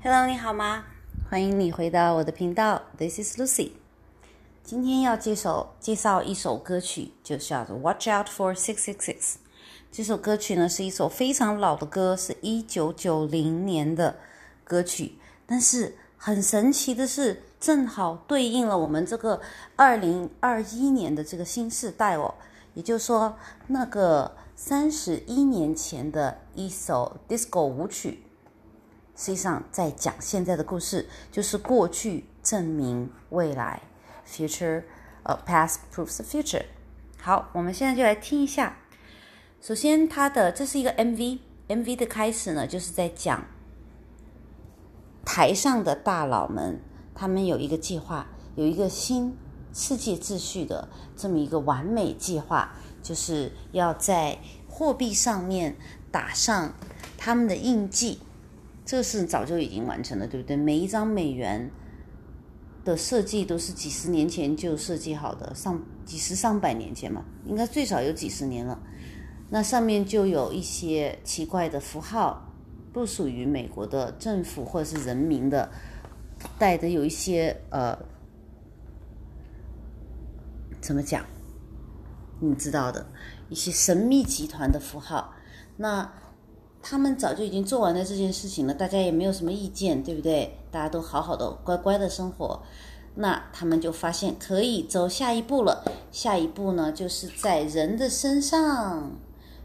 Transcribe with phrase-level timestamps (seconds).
[0.00, 0.84] Hello，你好吗？
[1.28, 3.72] 欢迎你回到我的频道，This is Lucy。
[4.62, 9.16] 今天要介绍介绍一首歌曲，就叫做《Watch Out for Six Six Six》。
[9.90, 14.18] 这首歌曲呢是一首非常老的歌，是一九九零年的
[14.62, 15.16] 歌曲。
[15.44, 19.40] 但是很神奇的是，正好对应了我们这个
[19.74, 22.36] 二零二一年的这个新时代哦。
[22.74, 23.36] 也就是说，
[23.66, 28.22] 那个三十一年前的一首 disco 舞曲，
[29.18, 33.82] 实际上在讲现在的故事，就是过去证明未来
[34.24, 34.84] ，future，
[35.24, 36.64] 呃，past proves the future。
[37.20, 38.76] 好，我们现在就来听一下。
[39.60, 43.44] 首先，它的这是一个 MV，MV 的开始呢，就是在讲
[45.24, 46.80] 台上的大佬们，
[47.12, 49.36] 他们有一个计划，有一个新
[49.74, 54.38] 世界秩序的这么一个完美计划，就是要在
[54.68, 55.76] 货币上面
[56.12, 56.72] 打上
[57.16, 58.20] 他们的印记。
[58.88, 60.56] 这是早就已经完成了，对不对？
[60.56, 61.70] 每一张美元
[62.86, 68.80] 的设计都是几十年前就设计好的，上几十上百年前嘛，应该最少有几十年了。
[69.50, 72.50] 那上面就有一些奇怪的符号，
[72.90, 75.70] 不属于美国的政府或者是人民的，
[76.58, 77.94] 带的有一些呃，
[80.80, 81.26] 怎么讲？
[82.40, 83.06] 你知道的
[83.50, 85.34] 一些神秘集团的符号。
[85.76, 86.10] 那
[86.82, 90.58] 他们早就已经做完了这件事情了，大家也没有什么意见，对不对？
[90.70, 92.60] 大家都好好的、乖乖的生活。
[93.14, 95.84] 那他们就发现可以走下一步了。
[96.12, 99.10] 下一步呢，就是在人的身上。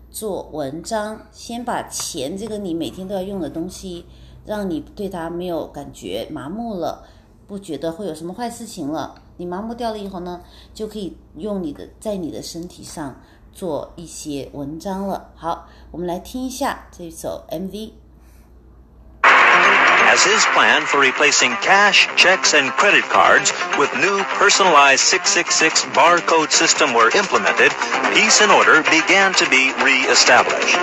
[0.09, 4.05] 做文章，先把钱这个你每天都要用的东西，
[4.45, 7.03] 让你对它没有感觉，麻木了，
[7.47, 9.15] 不觉得会有什么坏事情了。
[9.37, 10.41] 你麻木掉了以后呢，
[10.73, 13.19] 就可以用你的在你的身体上
[13.53, 15.29] 做一些文章了。
[15.35, 18.02] 好，我们来听一下这首 MV。
[20.13, 23.49] As his plan for replacing cash, checks, and credit cards
[23.81, 27.73] with new personalized 666 barcode system were implemented,
[28.13, 30.77] peace and order began to be re-established.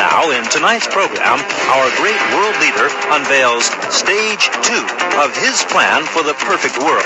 [0.00, 1.36] Now, in tonight's program,
[1.76, 4.80] our great world leader unveils stage two
[5.20, 7.04] of his plan for the perfect world.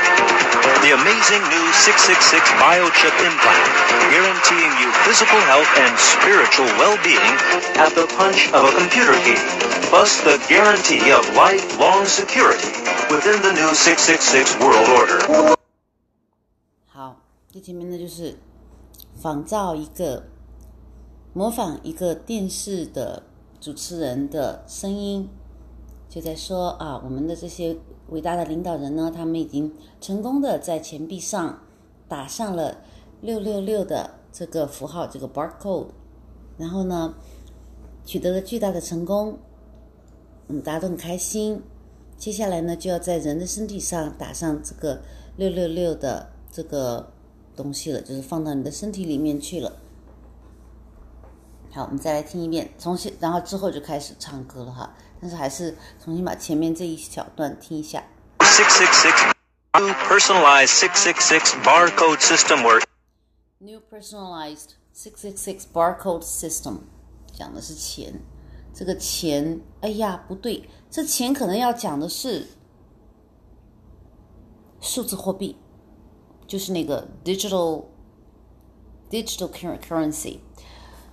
[0.86, 3.66] The amazing new 666 biochip implant,
[4.14, 7.34] guaranteeing you physical health and spiritual well-being
[7.82, 9.42] at the punch of a computer key,
[9.90, 12.70] plus the guarantee of life long security
[13.10, 15.56] within the new 666 world order.
[16.86, 17.16] 好，
[17.50, 18.36] 这前面呢就是
[19.20, 20.24] 仿造一个
[21.32, 23.24] 模仿一个电视的
[23.60, 25.28] 主持人的声音，
[26.08, 27.76] 就在说啊，我们的这些
[28.10, 31.60] 伟大的领导人呢，他们已经成功的在钱币上
[32.06, 32.78] 打上了
[33.20, 35.88] 六六六的这个符号，这个 barcode，
[36.58, 37.14] 然后呢，
[38.04, 39.38] 取得了巨大的成功。
[40.48, 41.62] 嗯，大家都很开心。
[42.16, 45.02] 接下来呢，就要在人的身体上打上这个
[45.36, 47.12] 六六六的这个
[47.56, 49.72] 东西了，就是放到你的身体里面去了。
[51.72, 54.94] 好，我们再来听一遍，重新，然后之后就开始唱歌了哈。
[55.20, 58.04] 但是还是重新把前面这一小段听一下。
[58.38, 59.32] Six six six
[59.80, 62.80] new personalized six six six barcode system were
[63.58, 66.80] New personalized six six six barcode system，
[67.32, 68.20] 讲的是钱。
[68.74, 72.44] 这个钱，哎呀，不对，这钱可能要讲的是
[74.80, 75.56] 数字货币，
[76.48, 77.84] 就是那个 digital
[79.08, 79.48] digital
[79.78, 80.40] currency，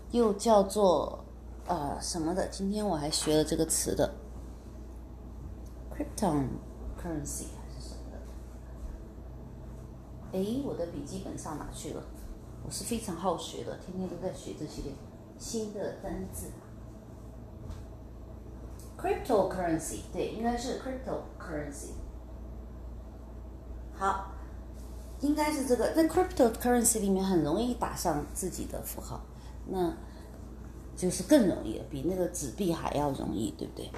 [0.09, 1.23] 又叫做
[1.67, 2.47] 呃什么的。
[2.47, 4.11] 今天我还学了这个词的
[5.91, 6.47] crypto
[6.99, 8.17] currency 还是什么的。
[10.33, 12.03] 哎，我的笔记本上哪去了？
[12.65, 14.81] 我是非常好学的，天天都在学这些
[15.37, 16.47] 新的单字。
[19.01, 21.91] Cryptocurrency 对，应该是 cryptocurrency。
[23.93, 24.31] 好，
[25.19, 25.91] 应该是这个。
[25.91, 29.21] 在 cryptocurrency 里面很容易打上自己的符号，
[29.67, 29.93] 那
[30.95, 33.89] 就是更容易了，比那个纸币还要容易，对不对？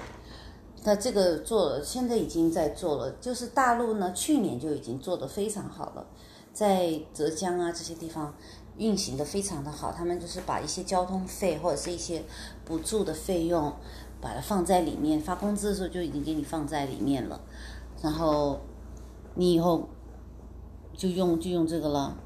[0.84, 6.06] 那这个做了，现在已经在做了，就是大陆呢，去年就已经做得非常好了，
[6.52, 8.34] 在浙江啊这些地方
[8.76, 12.22] 运行的非常的好，他们就是把一些交通费或者是一些
[12.66, 13.72] 补助的费用。
[14.24, 17.38] 把它放在里面，发工资的时候就已经给你放在里面了，
[18.00, 18.58] 然后
[19.34, 19.86] 你以后
[20.94, 22.16] 就用就用这个了。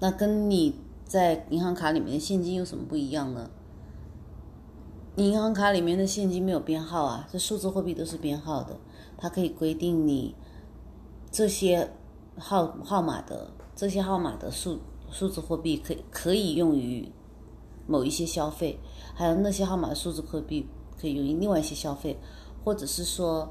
[0.00, 0.74] 那跟你
[1.04, 3.50] 在银行卡里面的现金有什么不一样呢？
[5.14, 8.74] 你银行卡里面的现金没有编号啊，这数字货币都是编号的，
[9.18, 10.34] 它可以规定你
[11.30, 11.90] 这些
[12.38, 14.78] 号号码的这些号码的数
[15.10, 17.12] 数字货币可可以用于
[17.86, 18.80] 某一些消费，
[19.14, 20.66] 还有那些号码的数字货币。
[21.06, 22.18] 可以用于另外一些消费，
[22.64, 23.48] 或者是说，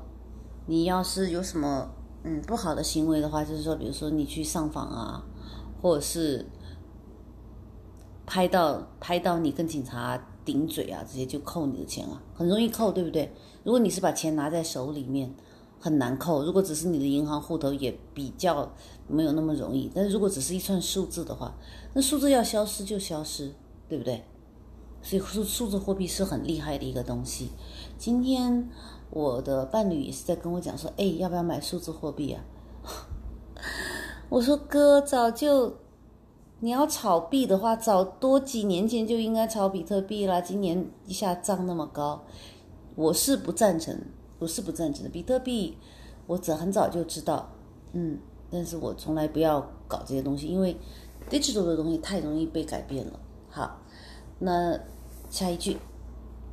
[0.66, 1.90] 你要是有什么
[2.24, 5.24] 嗯不好的行为的话，就是说，比如说你去上访啊，
[5.82, 6.46] 或者是
[8.26, 13.32] 拍到拍到你跟警察顶嘴啊，直接就扣你的钱啊，很容易扣，对不对？
[13.64, 15.34] 如果你是把钱拿在手里面，
[15.80, 18.70] 很难扣；如果只是你的银行户头，也比较
[19.08, 19.90] 没有那么容易。
[19.96, 21.56] 但是如果只是一串数字的话，
[21.94, 23.50] 那数字要消失就消失，
[23.88, 24.22] 对不对？
[25.06, 27.52] 所以数数字货币是很厉害的一个东西。
[27.96, 28.68] 今天
[29.12, 32.44] 我的伴侣也是在跟我讲说：“哎，要不要买数字货币啊？”
[34.30, 35.78] 我说：“哥，早就
[36.60, 40.42] 你要炒币的话，早多几年前就应该炒比特币啦。
[40.42, 42.24] 今年一下涨那么高，
[42.96, 43.96] 我是不赞成，
[44.40, 45.10] 我是不赞成的。
[45.12, 45.78] 比特币
[46.26, 47.48] 我早很早就知道，
[47.94, 48.18] 嗯，
[48.50, 50.76] 但是我从来不要搞这些东西，因为
[51.30, 53.20] digital 的东西太容易被改变了。
[53.52, 53.80] 好，
[54.40, 54.76] 那。
[55.30, 55.78] 下一句。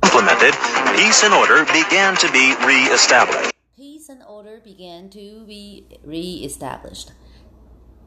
[0.01, 0.53] Implemented,
[0.95, 3.51] peace and order began to be re-established.
[3.75, 7.07] Peace and order began to be re-established.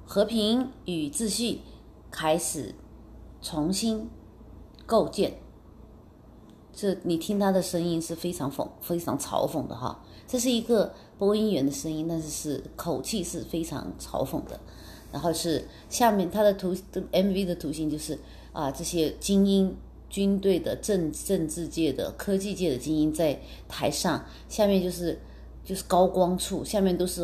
[0.05, 1.63] 和平与秩序
[2.11, 2.75] 开始
[3.43, 4.09] 重新
[4.85, 5.39] 构建。
[6.73, 10.05] 这你听他的声音是非常讽、非常嘲讽的哈。
[10.29, 14.61] 这是一个播音员的声音，但是是口气是非常嘲讽的。
[15.11, 18.19] 然后是下面他的图，MV 的图形就是
[18.53, 19.75] 啊，这些精英。
[20.17, 25.21] 军队的政政治界的科技界的精英在台上，下面就是
[25.63, 27.23] 就是高光处，下面都是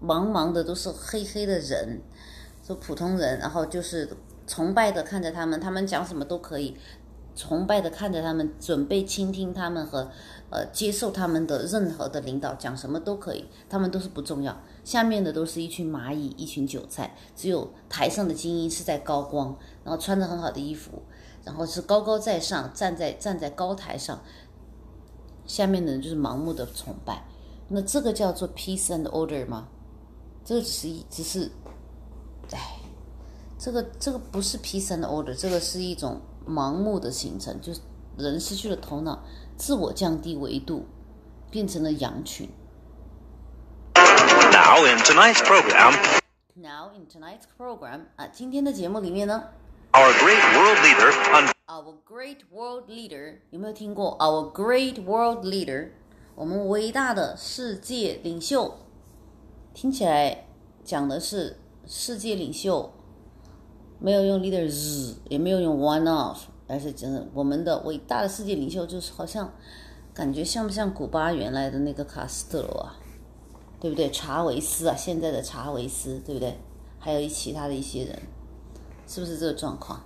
[0.00, 2.00] 茫茫的都是黑黑的人，
[2.62, 4.08] 就普通人，然后就是
[4.46, 6.76] 崇拜的看着他们，他们讲什么都可以，
[7.34, 10.08] 崇拜的看着他们，准备倾听他们和
[10.50, 21.02] 呃接受他们的任何的领导讲什么都可以，他们都是不重要，下面的都是一群蚂蚁，一群韭菜，只有台上的精英是在高光，然后穿着很好的衣服。
[21.48, 24.20] 然后是高高在上，站在站在高台上，
[25.46, 27.24] 下面的人就是盲目的崇拜。
[27.68, 29.68] 那这个叫做 peace and order 吗？
[30.44, 31.50] 这个只是一，只是，
[32.52, 32.76] 哎，
[33.58, 37.80] 这个这个不是 peace and order，这个是一种盲目的形成，就是
[38.18, 39.18] 人失去了头脑，
[39.56, 40.84] 自我降低维度，
[41.50, 42.46] 变成了羊群。
[43.94, 46.20] Now in tonight's program.
[46.54, 49.44] Now in tonight's program 啊，今天的节目里面呢。
[49.98, 51.10] Our great world leader.
[51.66, 55.88] Our great world leader 有没有听过？Our great world leader，
[56.36, 58.76] 我们伟大的世界领袖，
[59.74, 60.46] 听起来
[60.84, 62.92] 讲的是世界领袖，
[63.98, 69.52] 没有用 leaders，也没有用 one of，而是真的我们的伟大的世界领袖，就是好像
[70.14, 72.96] 感觉像不像古巴原来的那个卡斯特罗啊？
[73.80, 74.08] 对不对？
[74.12, 76.56] 查韦斯啊，现在的查韦斯，对不对？
[77.00, 78.16] 还有其他的一些人。
[79.08, 80.04] 是不是这个状况？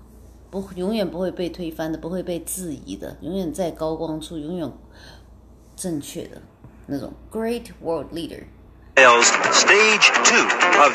[0.49, 4.73] 不，永远不会被推翻的，不会被质疑的，永远在高光处，永远
[5.75, 6.41] 正确的
[6.87, 8.45] 那种 great world leader。
[8.95, 10.95] Stage two of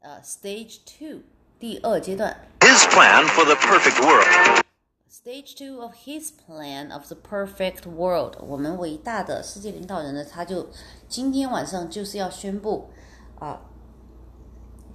[0.00, 1.20] 呃，Stage two
[1.60, 2.48] 第二阶段。
[2.60, 4.64] His plan for the perfect world.
[5.08, 8.38] Stage two of his plan of the perfect world。
[8.40, 10.68] 我们伟大的世界领导人呢，他就
[11.08, 12.90] 今天晚上就是要宣布
[13.38, 13.60] 啊。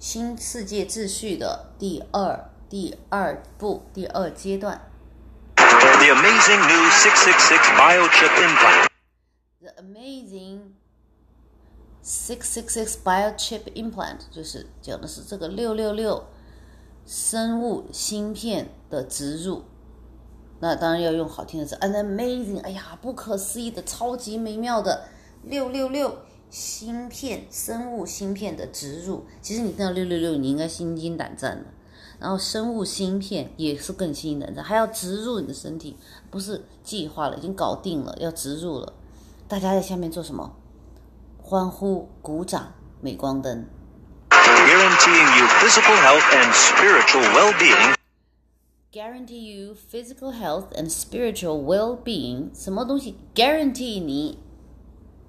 [0.00, 4.80] 新世界秩序的第二第二步第二阶段。
[5.56, 8.88] The amazing new 666 biochip implant.
[9.60, 10.72] The amazing
[12.02, 16.24] 666 biochip implant 就是讲的是这个六六六
[17.04, 19.66] 生物芯片的植入。
[20.60, 25.04] 那当然要用好听的词，an amazing，哎呀，不可思议的，超级美妙的
[25.42, 26.22] 六六六。
[26.50, 31.66] 芯片、生物芯片的植入，其实你听到六六六，你应该心惊胆战的。
[32.18, 35.96] 然后生物芯片也是更心惊胆战，还要植入你的身体，
[36.28, 38.92] 不是计划了，已经搞定了，要植入了。
[39.46, 40.56] 大家在下面做什么？
[41.40, 43.64] 欢呼、鼓掌、镁光灯。
[44.28, 47.94] Guaranteeing you physical health and spiritual well-being.
[48.92, 52.50] Guarantee you physical health and spiritual well-being.
[52.52, 54.38] 什么东西？Guarantee 你？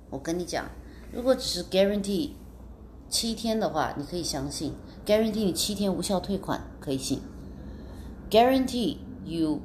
[0.10, 0.66] 我跟你讲。
[1.14, 2.30] 如果只是 guarantee
[3.10, 4.74] 七天的话，你可以相信
[5.06, 7.20] ；guarantee 你七天无效退款，可以信
[8.30, 9.60] ；guarantee you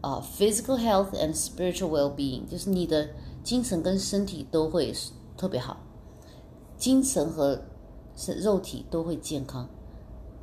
[0.00, 3.08] 啊 physical health and spiritual well-being，就是你的
[3.42, 4.94] 精神跟身体都会
[5.36, 5.76] 特别好，
[6.78, 7.60] 精神和
[8.14, 9.68] 是肉体都会健康。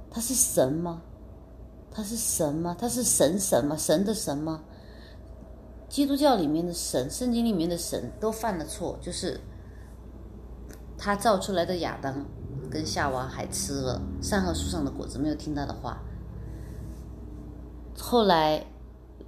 [0.10, 1.02] 他是神吗？
[1.90, 2.76] 他是神吗？
[2.78, 3.78] 他是神神吗？
[3.78, 4.62] 神的神吗？
[5.88, 9.40] 基督教里面的神，圣经里面的神都犯了错，就是。
[11.04, 12.24] 他造出来的亚当
[12.70, 15.98] 跟夏娃还吃了善恶树上的果子，没有听他的话。
[17.98, 18.64] 后来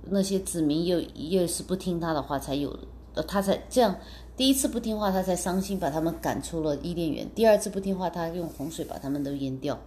[0.03, 2.77] 那些子民又又是不听他的话，才有
[3.15, 3.95] 呃，他才这样
[4.37, 9.79] 第一次不听话，他才伤心，把他们赶出了伊甸园；第二次不听话，他用洪水把他们都淹掉。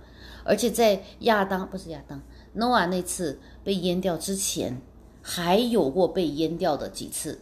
[0.42, 2.20] 而且在亚当不是亚当，
[2.54, 4.76] 诺亚那次被淹掉之前，
[5.22, 7.38] 还有过被淹掉的几次。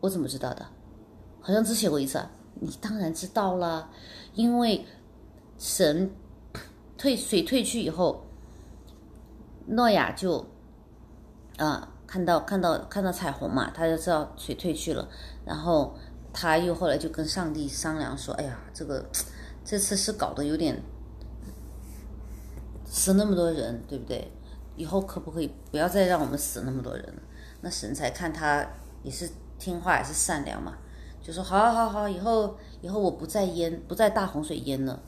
[0.00, 0.66] 我怎么知道的？
[1.40, 2.30] 好像只写过一次啊。
[2.62, 3.90] 你当然知道了，
[4.34, 4.86] 因为
[5.58, 6.10] 神
[6.98, 8.26] 退水退去以后，
[9.66, 10.46] 诺亚就
[11.56, 15.08] 啊看到看到看到彩虹嘛，他就知道水退去了，
[15.46, 15.96] 然后
[16.34, 19.08] 他又后来就跟上帝商量说：“哎呀，这个
[19.64, 20.82] 这次是搞得有点
[22.84, 24.30] 死那么多人，对不对？
[24.76, 27.14] 以后可不可以不要再让我们死那么多人？
[27.62, 28.66] 那神才看他
[29.02, 30.76] 也是听话，也是善良嘛。”
[31.22, 35.00] 就说好，好，好，以后，以后我不再淹，不再大洪水淹了，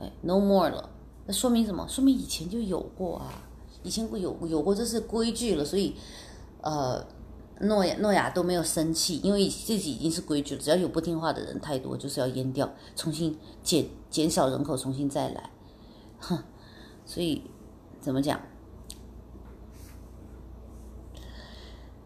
[0.00, 0.90] 哎，no more 了。
[1.26, 1.86] 那说明什么？
[1.88, 3.44] 说明以前就有过啊，
[3.82, 5.94] 以前有有过这是规矩了，所以，
[6.60, 7.06] 呃，
[7.60, 15.50] 诺亚诺亚都没有生气，因为自己已经是规矩了，只要有不听话的人太多，就是要淹掉，重新减减少人口，重新再来，
[16.18, 16.36] 哼，
[17.06, 17.42] 所以
[18.00, 18.40] 怎么讲？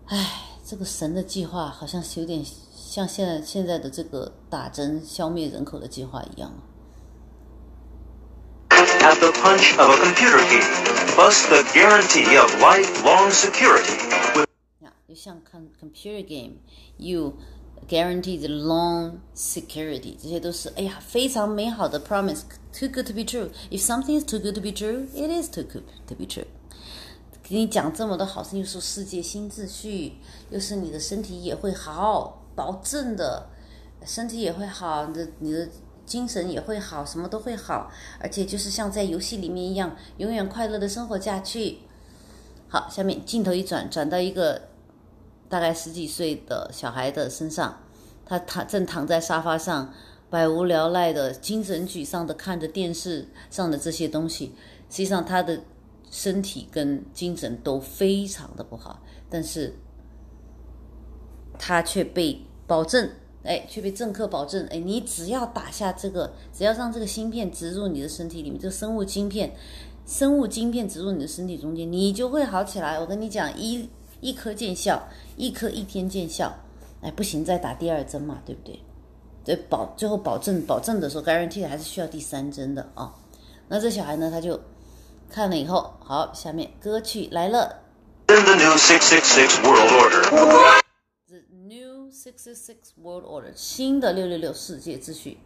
[0.05, 2.45] 哎，这个神的计划好像是有点。
[2.89, 6.51] 像现在现在的这个打针消灭人口的计划一样。
[8.71, 10.63] At the punch of a computer key,
[11.15, 14.47] plus the guarantee of lifelong security.
[14.81, 16.61] 呀，就像看 computer game,
[16.97, 17.35] you
[17.87, 22.41] guarantee the long security，这些都是哎呀非常美好的 promise,
[22.73, 23.51] too good to be true.
[23.71, 26.47] If something is too good to be true, it is too good to be true.
[27.43, 30.15] 给你讲这么多好事，又说世界新秩序，
[30.49, 32.38] 又是你的身体也会好。
[32.59, 33.49] 保证的，
[34.05, 35.69] 身体也会好，你的你的
[36.05, 37.89] 精神也会好，什么都会好，
[38.19, 41.79] 而且就是像在游戏里面一样，永远快乐的生活下去。
[42.67, 44.61] 好，下面镜头一转，转到一个
[45.49, 47.79] 大概十几岁的小孩的身上，
[48.27, 49.95] 他躺正躺在沙发上，
[50.29, 54.47] 百无聊赖的，精神沮丧的看着电视上的这些东西。
[54.91, 55.61] 实际上，他的
[56.11, 59.01] 身体跟精神都非常的不好，
[59.31, 59.73] 但是
[61.57, 62.45] 他却被。
[62.69, 63.11] 保证，
[63.43, 69.53] 哎，却被政客保证，哎，你只要打下这个，只要让这个芯片植入你的身体里面，这个生物晶片，
[70.07, 73.01] 生物晶片植入你的身体中间，你就会好起来。
[73.01, 73.89] 我跟你讲，一
[74.21, 75.03] 一颗见效，
[75.37, 76.55] 一颗一天见效，
[77.01, 78.79] 哎，不行，再打第二针嘛，对不对？
[79.45, 83.15] 对，保最后保证保证的时候，guarantee 还是需要第三针的啊。
[83.69, 84.61] 那这小孩呢，他就
[85.31, 87.81] 看了以后，好，下面歌曲来了。
[92.28, 95.38] Six Six Six World Order，新的六六六世界秩序。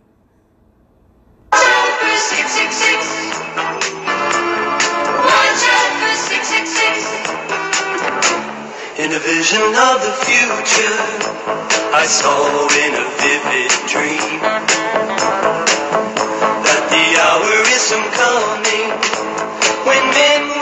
[8.98, 10.98] In a vision of the future,
[11.94, 14.40] I saw in a vivid dream
[16.64, 18.92] that the hour is soon coming
[19.86, 20.61] when men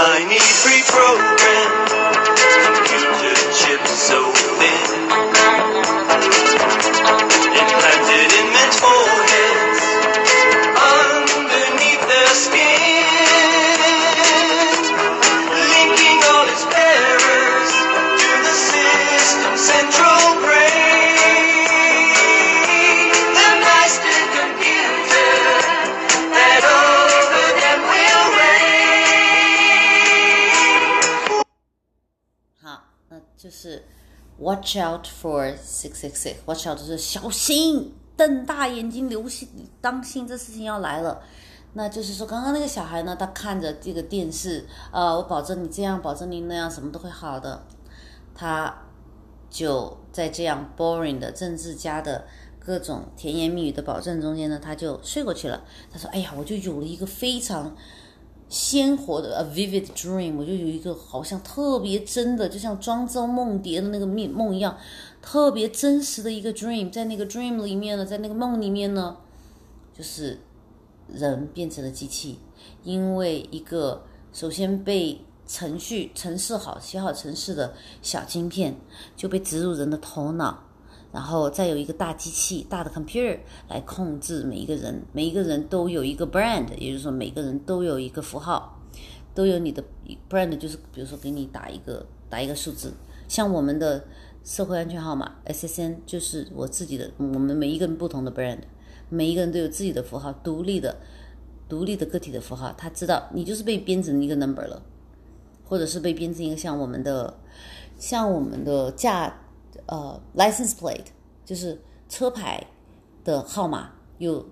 [0.00, 1.37] I need free pro.
[34.38, 36.34] Watch out for six six six.
[36.46, 39.48] Watch out 就是小心，瞪大眼睛，留心，
[39.80, 41.20] 当心，这事情要来了。
[41.72, 47.66] 那就是说，刚刚那个小孩呢，他看着这个电视，呃，我保证你这样，保证你那样，什么都会好的。
[48.34, 48.72] 他
[49.50, 52.24] 就在这样 boring 的政治家的
[52.60, 55.64] 各种甜言蜜语的保证中间呢，他就睡过去了。
[55.90, 57.76] 他说：“哎呀，我就有了一个非常……”
[58.48, 64.76] 鲜活的 a vivid dream，我就有一个好像特别真的，就像庄周梦蝶的那个梦梦一样，
[65.20, 69.16] 特别真实的一个 dream，在那个 dream 里面呢，在那个梦里面呢，
[69.92, 70.40] 就是
[71.08, 72.38] 人变成了机器，
[72.84, 74.02] 因为一个
[74.32, 78.74] 首先被程序程式好写好程式的小晶片
[79.16, 80.67] 就被植入人的头脑。
[81.12, 83.38] 然后再有一个大机器，大的 computer
[83.68, 88.78] 来控制每一个人，每一个人都有一个 brand，也就是说每个人都有一个符号，
[89.34, 89.82] 都有你的
[90.28, 92.92] brand，就是比如说给你打一个打一个数字，
[93.26, 94.04] 像我们的
[94.44, 98.58] 社会安全号码 SSN 就是我自己的，我们每一个人不同的 brand，
[99.08, 100.96] 每一个人都有自己的符号，独立的
[101.68, 104.82] 独立的个体的符号，他知道你就是被编成一个 number 了，
[105.64, 107.38] 或者是被编成一个像我们的
[107.98, 109.34] 像我们的驾
[109.88, 111.06] 呃 license plate，
[111.44, 111.78] 就是
[112.08, 112.64] 车牌
[113.24, 114.42] 的号码有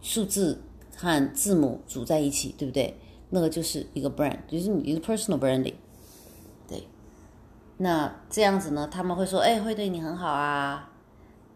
[0.00, 0.60] 数字
[0.96, 2.98] 和字母组在一起，对不对？
[3.30, 5.74] 那个就是一个 brand，就是你的 personal branding。
[6.68, 6.86] 对，
[7.76, 10.90] 那这样子呢，他们会说，哎，会对你很好啊。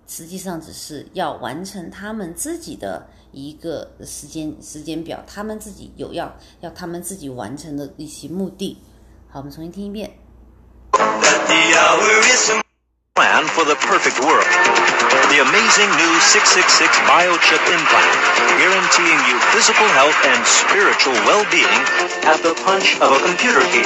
[0.09, 8.79] 实际上只是要完成他们自己的一个时间时间表，他们自己有要要他们自己完成的一些目的。
[9.29, 10.11] 好，我们重新听一遍。
[13.19, 14.47] Plan for the perfect world.
[15.35, 18.15] The amazing new 666 biochip implant,
[18.63, 21.83] guaranteeing you physical health and spiritual well-being
[22.31, 23.83] at the punch of a computer key,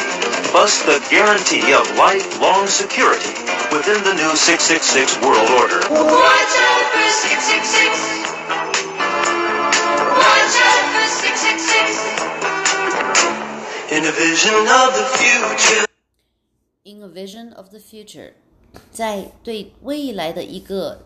[0.52, 3.32] plus the guarantee of lifelong security
[3.72, 5.80] within the new 666 world order.
[5.88, 8.36] Watch out for 666.
[10.12, 13.96] Watch out for 666.
[13.96, 15.88] In a vision of the future.
[16.84, 18.36] In a vision of the future，
[18.90, 20.98] 在对未来的一个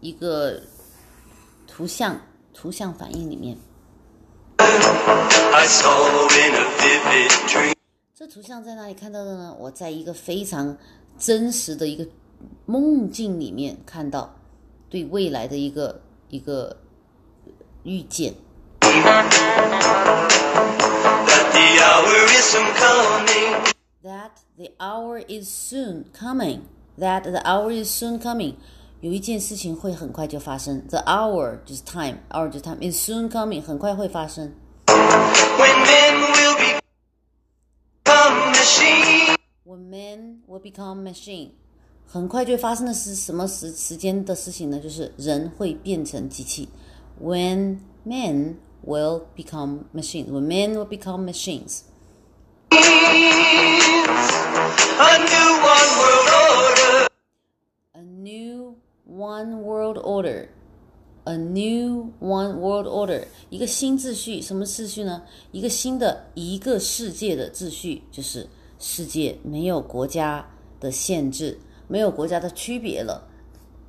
[0.00, 0.60] 一个
[1.66, 2.20] 图像
[2.52, 3.56] 图像反应里面.
[8.14, 9.56] 这图像在哪里看到的呢？
[9.58, 10.76] 我在一个非常
[11.18, 12.06] 真实的一个
[12.66, 14.34] 梦境里面看到
[14.90, 16.76] 对未来的一个一个
[17.84, 18.34] 预见。
[18.80, 19.24] That
[21.52, 23.77] the hour is coming.
[24.03, 26.61] That the hour is soon coming.
[26.99, 28.55] That the hour is soon coming.
[28.99, 30.85] 有一件事情会很快就发生。
[30.87, 34.53] The hour 就是 time，hour 就是 time，is soon coming，很快会发生。
[34.87, 36.55] When men will
[38.03, 39.37] become machines.
[39.65, 41.51] When men will become machine，
[42.05, 44.79] 很快就会发生的是什么时时间的事情呢？
[44.79, 46.69] 就是人会变成机器。
[47.21, 50.27] When men will become machines.
[50.29, 51.83] When men will become machines.
[54.08, 57.08] A new one world order.
[57.92, 60.48] A new one world order.
[61.24, 65.24] A new one world order，一个新秩序，什么秩序呢？
[65.52, 70.48] 一个新的一个世界的秩序，就是世界没有国家
[70.80, 73.28] 的限制，没有国家的区别了，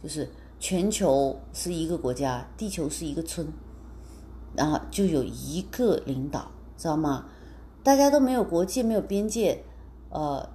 [0.03, 0.29] 就是
[0.59, 3.47] 全球是一个国家，地球是一个村，
[4.53, 7.27] 然后就有一个领导，知道吗？
[7.81, 9.63] 大家都没有国界，没有边界，
[10.09, 10.49] 呃，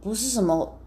[0.00, 0.78] 不是什么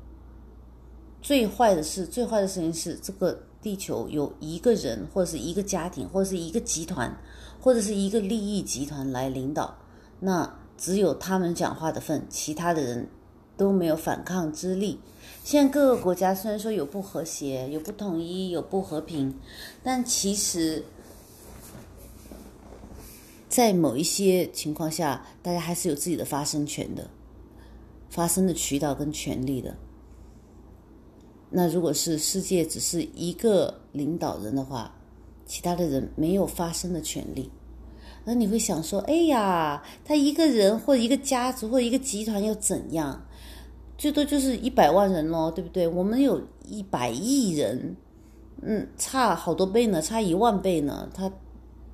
[1.21, 7.15] 最坏的事，最坏的事情是这个地球有一个人，或者是一个家庭，或者是一个集团，
[7.61, 9.77] 或者是一个利益集团来领导，
[10.19, 13.07] 那只有他们讲话的份，其他的人
[13.55, 14.99] 都没有反抗之力。
[15.43, 19.33] 现在各个国家虽然说有不和谐、有不统一、有不和平，
[19.81, 20.83] 但其实，
[23.47, 27.09] 在某一些情况下，大家还是有自己的发声权的，
[28.13, 29.75] 发声的渠道跟权利的。
[31.49, 34.93] 那如果是世界只是一个领导人的话，
[35.47, 37.49] 其他的人没有发声的权利。
[38.23, 43.25] 那你会想说，哎呀，他一个人或者一个家族或一个集团又怎样？
[43.97, 45.87] 最多就是一百万人咯，对不对？
[45.87, 47.95] 我们有一百亿人，
[48.61, 51.09] 嗯，差好多倍呢，差一万倍呢。
[51.15, 51.31] 他，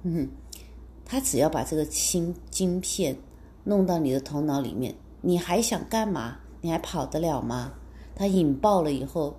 [0.04, 0.30] 嗯，
[1.06, 3.16] 他只要把这个芯晶片
[3.64, 6.38] 弄到你的头脑里面，你还想干嘛？
[6.62, 7.74] 你还跑得了吗？
[8.16, 9.38] 它引爆了以后，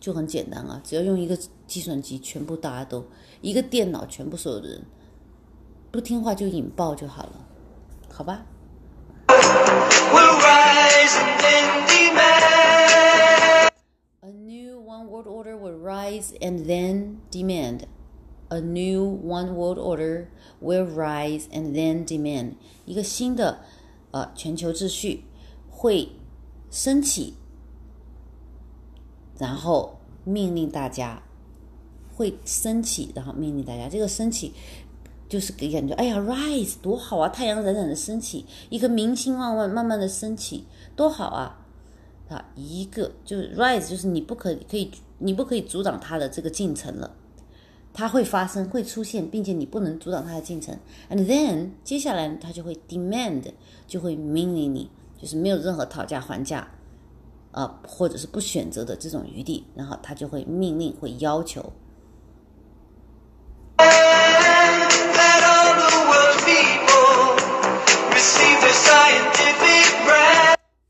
[0.00, 3.04] 就很简单啊，只要用一个计算机，全部大家都
[3.40, 4.82] 一个电脑，全部所有的人
[5.90, 7.32] 不听话就引爆就好了，
[8.08, 8.44] 好吧.
[14.20, 17.82] A new one world order will rise and then demand.
[18.50, 20.28] A new one world order
[20.60, 22.54] will rise and then demand.
[22.86, 23.60] 一个新的
[24.34, 25.24] 全球秩序
[25.70, 26.08] 会
[26.70, 27.34] 升起，
[29.38, 31.22] 然后命令大家
[32.14, 33.88] 会升起，然后命令大家。
[33.88, 34.52] 这个升起
[35.28, 37.28] 就是给感觉，哎呀，rise 多好啊！
[37.28, 40.64] 太阳冉冉的升起，一颗明星慢慢慢慢的升起，
[40.96, 41.66] 多好啊！
[42.28, 47.14] 啊，一个就是 rise，就是你不可可以，你不可以阻挡它的这个进程了，
[47.98, 50.72] 它会发生，会出现，并且你不能阻挡它的进程。
[51.10, 53.42] And then 接下来它就会 demand，
[53.88, 54.88] 就会命令你，
[55.20, 56.58] 就是没有任何讨价还价，
[57.50, 61.72] 啊、呃，或者是不选择的这种余地，然后它就会命令，会要求。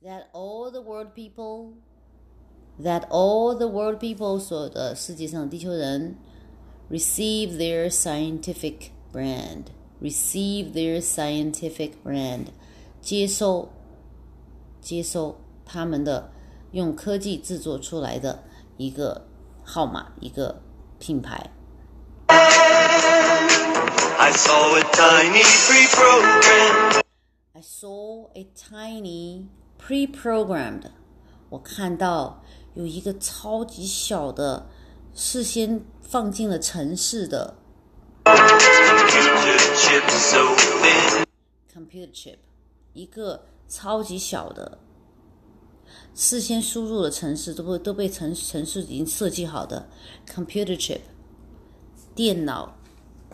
[0.02, 1.72] That all the world people,
[2.82, 6.14] that all the world people，所有的世界上地球人。
[6.89, 12.47] receive their scientific brand receive their scientific brand
[13.01, 13.69] 接收
[14.81, 16.31] 接收他们的
[16.71, 18.43] 用科技制作出来的
[18.77, 19.27] 一个
[19.63, 20.61] 号码一个
[20.99, 21.51] 品牌。
[22.27, 27.01] I saw a tiny free program.
[27.53, 30.91] I saw a tiny pre-programmed，
[31.49, 32.43] 我看到
[32.73, 34.69] 有一个超级小的，
[35.20, 37.52] 事先放进了城市的
[41.74, 42.36] Computer chip
[42.92, 44.78] 一个超级小的，
[46.14, 49.88] 事先输入的城市都被都被城城市已经设计好的
[50.32, 51.00] computer chip，
[52.14, 52.72] 电脑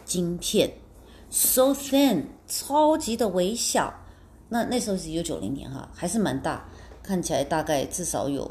[0.06, 0.72] 晶片
[1.28, 3.92] ，so thin，超级的微小。
[4.48, 6.66] 那那时候是一九九零年哈，还是蛮大，
[7.02, 8.50] 看起来大概至少有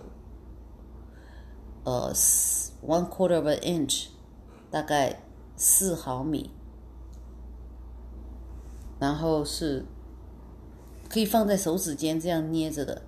[1.83, 2.13] 呃
[2.85, 4.07] one quarter of an inch，
[4.69, 5.23] 大概
[5.55, 6.51] 四毫米。
[8.99, 9.85] 然后是
[11.09, 13.01] 可以放在手指间这样捏着的。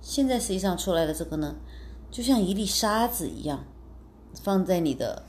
[0.00, 1.56] 现在实际上出来的这个呢，
[2.10, 3.64] 就像一粒沙子一样，
[4.42, 5.24] 放在你的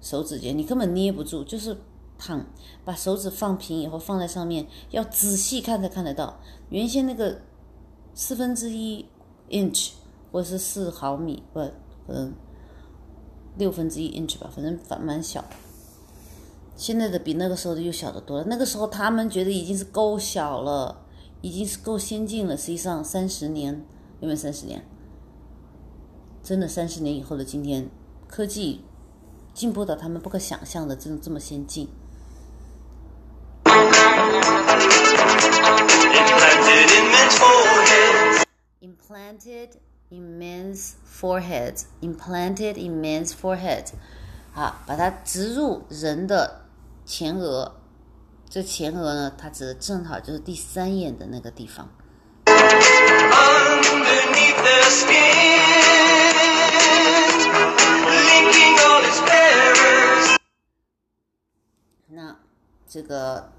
[0.00, 1.76] 手指间，你根本捏不住，就是
[2.16, 2.46] 躺，
[2.84, 6.38] 把手指放平以后放在上面，要仔细看才看得到。
[6.70, 7.40] 原先那个
[8.14, 9.04] 四分之一
[9.50, 9.90] inch
[10.30, 11.60] 或者是四毫米，不，
[12.06, 12.32] 嗯，
[13.56, 15.44] 六分之一 inch 吧，反正反蛮小。
[16.76, 18.44] 现在的比那个时候的又小得多了。
[18.48, 21.04] 那个时候他们觉得已经是够小了，
[21.40, 22.56] 已经是够先进了。
[22.56, 23.84] 实际上三十年
[24.20, 24.84] 有没有三十年？
[26.42, 27.88] 真的三十年以后的今天，
[28.26, 28.82] 科技
[29.54, 31.88] 进步到他们不可想象的这种这么先进。
[38.82, 39.70] Implanted
[40.13, 41.09] in men's implanted foreheads.
[41.09, 43.91] in men's foreheads, implanted in men's forehead，
[44.55, 46.65] 啊，把它植入人的
[47.05, 47.75] 前额。
[48.49, 51.89] 这前额呢，它指的正好就是第三眼的那个地方。
[52.45, 55.13] Underneath the skin.
[58.07, 60.37] Linking all its bearers.
[62.07, 62.39] 那
[62.87, 63.51] 这个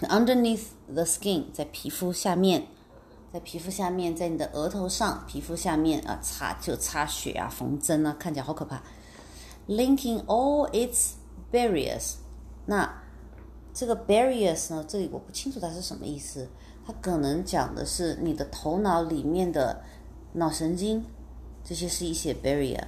[0.03, 2.67] underneath the skin 在皮肤下面，
[3.34, 8.80] 在皮肤下面，在你的额头上，皮肤下面啊，擦就擦血啊，缝针啊，看起来好可怕。
[9.66, 11.14] Linking all its
[11.50, 12.12] barriers，
[12.66, 13.02] 那
[13.72, 16.48] 这个 barriers 呢，这里我不清楚它是什么意思，
[16.86, 19.82] 它可能讲的是你的头脑里面的
[20.34, 21.04] 脑神经，
[21.64, 22.84] 这些是一些 barrier，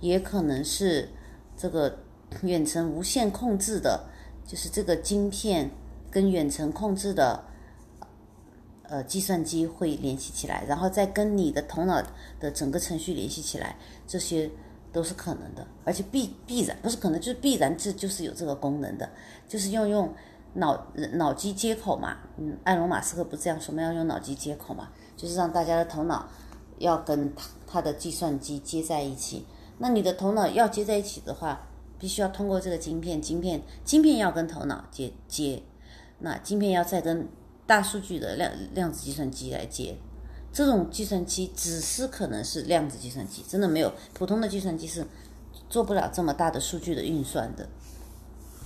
[0.00, 1.10] 也可能是
[1.58, 1.98] 这个
[2.40, 4.08] 远程无线控制的，
[4.46, 5.70] 就是这个晶片
[6.10, 7.44] 跟远程控制的
[8.90, 12.02] 呃计算机会联系起来，然后再跟你的头脑
[12.40, 13.76] 的整个程序联系起来，
[14.06, 14.50] 这些
[14.92, 19.08] 都是可能的，而且必必然不是可能，就是必然这就是有这个功能的，
[19.48, 20.12] 就是要用
[20.54, 23.80] 脑脑机接口嘛，嗯，埃隆马斯克不这样说吗？
[23.80, 26.28] 要用脑机接口嘛，就是让大家的头脑
[26.78, 29.46] 要跟他他的计算机接在一起。
[29.78, 35.62] 那你的头脑要接在一起的话，必须要通过这个晶片，晶片晶片要跟头脑接接，
[36.18, 37.28] 那晶片要再跟
[37.70, 39.96] 大数据的量量子计算机来接。
[40.52, 45.06] 这种计算机只是可能是量子计算机，真的没有普通的计算机是
[45.68, 47.68] 做不了这么大的数据的运算的。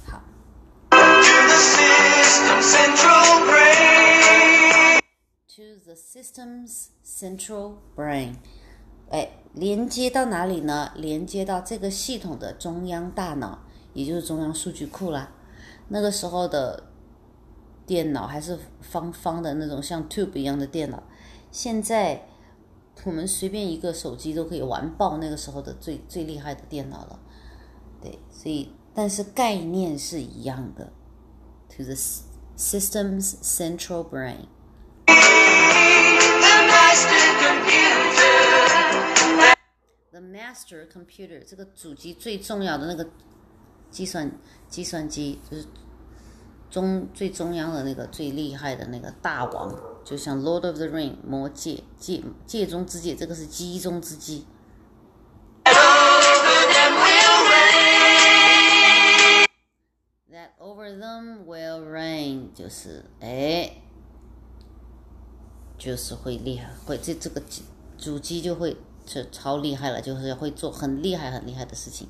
[0.06, 0.22] 好
[5.48, 8.36] ，To the system's central brain，
[9.10, 10.92] 哎，连接到哪里呢？
[10.96, 13.58] 连接到这个系统的中央大脑，
[13.92, 15.30] 也就是中央数据库啦。
[15.88, 16.93] 那个时候的
[17.86, 21.02] 电脑还是方方的那种像 tube 一样的电脑，
[21.50, 22.26] 现在
[23.04, 27.18] 我们随便一个手机都可以玩爆那个时候的最最厉害的电脑了。
[28.00, 30.92] 对，所以但是概念是一样的
[31.68, 31.94] ，to the
[32.56, 34.46] system's central brain。
[40.10, 43.08] The master computer 这个主机最重要的那个
[43.90, 44.30] 计算
[44.68, 45.66] 计算机，就是
[46.74, 49.72] 中最中央的那个最厉害的那个大王，
[50.04, 54.44] 就像 Lord of the Ring 魔戒界界中之界，这个是机中之机。
[55.64, 59.46] Over them will reign.
[60.32, 63.76] That over them will reign，就是哎，
[65.78, 67.40] 就是会厉害，会这这个
[67.96, 72.08] 主机就会就超厉害了，就是会做很厉害很厉害的事情。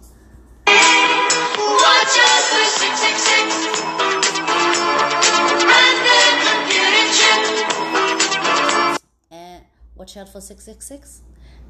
[10.04, 11.22] watch out for 666.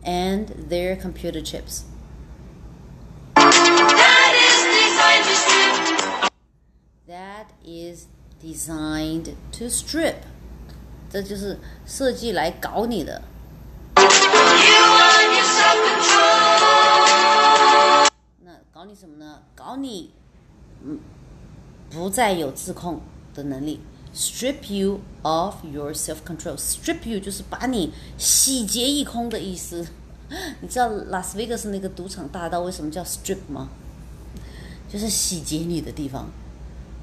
[0.03, 1.83] and their computer chips.
[3.35, 6.31] That is designed to strip.
[7.07, 8.07] That is
[8.41, 10.23] designed to strip.
[11.11, 13.23] 这就是设计来搞你的。
[13.97, 18.07] You on your self-control.
[18.43, 19.41] 那搞你什么呢？
[19.55, 20.11] 搞你，
[20.83, 20.99] 嗯，
[21.89, 23.01] 不再有自控
[23.33, 23.81] 的能力。
[24.14, 26.56] Strip you of your self control.
[26.56, 29.86] Strip you 就是把你洗劫一空的意思。
[30.62, 33.68] 你知道拉斯维加斯那个赌场大道为什么叫 strip 吗？
[34.88, 36.28] 就是洗劫你的地方。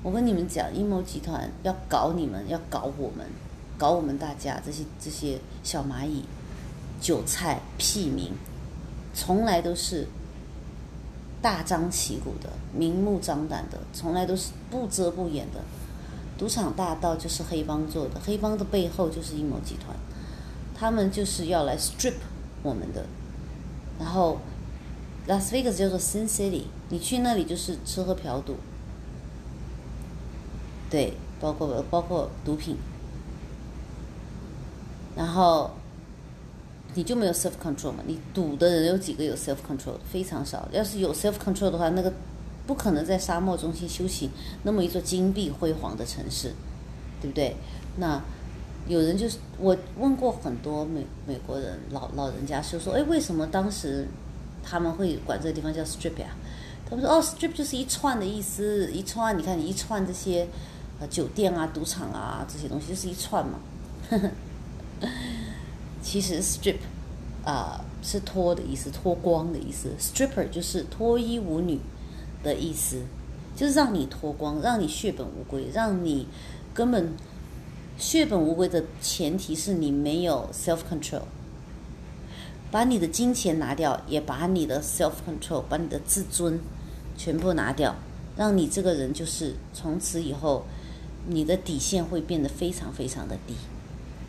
[0.01, 3.27] 我跟你们讲，阴谋集团要搞你们，要搞我们，
[3.77, 6.23] 搞我们大家这些这些小蚂蚁、
[7.01, 8.31] 韭菜、屁民，
[9.13, 10.07] 从来都是
[11.41, 15.61] 大张旗鼓的、明目张胆的，从来都是不遮不掩的。
[16.41, 19.95] 赌场大盗就是黑帮做的，黑帮的背后就是阴谋集团，
[20.73, 22.15] 他们就是要来 strip
[22.63, 23.05] 我们的。
[23.99, 24.39] 然后
[25.27, 28.55] Las Vegas 叫做 Sin City，你去那里就是吃喝嫖赌，
[30.89, 32.75] 对，包括包括毒品，
[35.15, 35.69] 然后
[36.95, 37.99] 你就没有 self control 嘛？
[38.07, 39.93] 你赌的人有几个有 self control？
[40.11, 40.67] 非常少。
[40.71, 42.11] 要是有 self control 的话，那个
[42.65, 44.29] 不可能在沙漠中心修行
[44.63, 46.53] 那么一座金碧辉煌的城市，
[47.21, 47.55] 对不对？
[47.97, 48.21] 那
[48.87, 54.07] 有人就是我问过很多美美国人老老人家，就说，哎，为什么当时
[54.63, 56.27] 他们会管这个地方叫 strip 呀？
[56.89, 60.47] 他们说，哦，strip 就是一串的意思，一串，你看你一串这些
[60.99, 63.59] 呃酒店啊、赌场啊这些东西，就是一串嘛。
[66.01, 66.77] 其实 strip
[67.45, 69.89] 啊、是脱的意思，脱光的意思。
[69.99, 71.79] stripper 就是脱衣舞女
[72.43, 73.01] 的意思，
[73.55, 76.27] 就是让你脱光，让你血本无归，让你
[76.73, 77.13] 根本
[77.97, 81.21] 血本无归的前提是你没有 self control，
[82.71, 86.59] 把你的金钱拿掉，也把你的 self control，把你的自尊
[87.17, 87.95] 全部拿掉，
[88.35, 90.65] 让你这个人就是从此以后，
[91.27, 93.53] 你的底线会变得非常非常的低。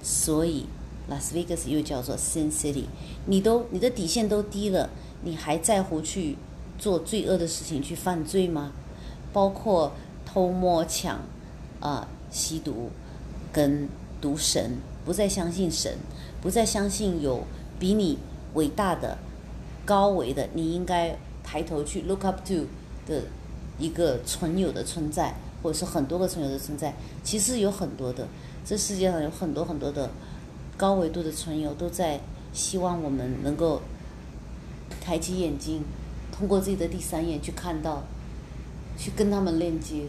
[0.02, 0.66] 所以
[1.08, 2.84] 拉斯维加斯又叫做 Sin City，
[3.26, 4.90] 你都你的底线都低了，
[5.22, 6.36] 你还在乎去
[6.82, 8.72] 做罪恶的事情去犯罪吗？
[9.32, 9.92] 包括
[10.26, 11.20] 偷摸抢
[11.78, 12.90] 啊、吸毒
[13.52, 13.88] 跟
[14.20, 15.96] 毒神，不再相信神，
[16.40, 17.44] 不再相信有
[17.78, 18.18] 比你
[18.54, 19.16] 伟大的、
[19.84, 22.66] 高维的，你应该抬头去 look up to
[23.06, 23.22] 的
[23.78, 26.92] 一个存有的存在，或者是很多个存有的存在，
[27.22, 28.26] 其实有很多的，
[28.64, 30.10] 这世界上有很多很多的
[30.76, 32.18] 高维度的存有都在
[32.52, 33.80] 希望我们能够
[35.00, 35.82] 抬起眼睛，
[36.32, 38.02] 通过自己的第三眼去看到，
[38.98, 40.06] 去跟他们链接。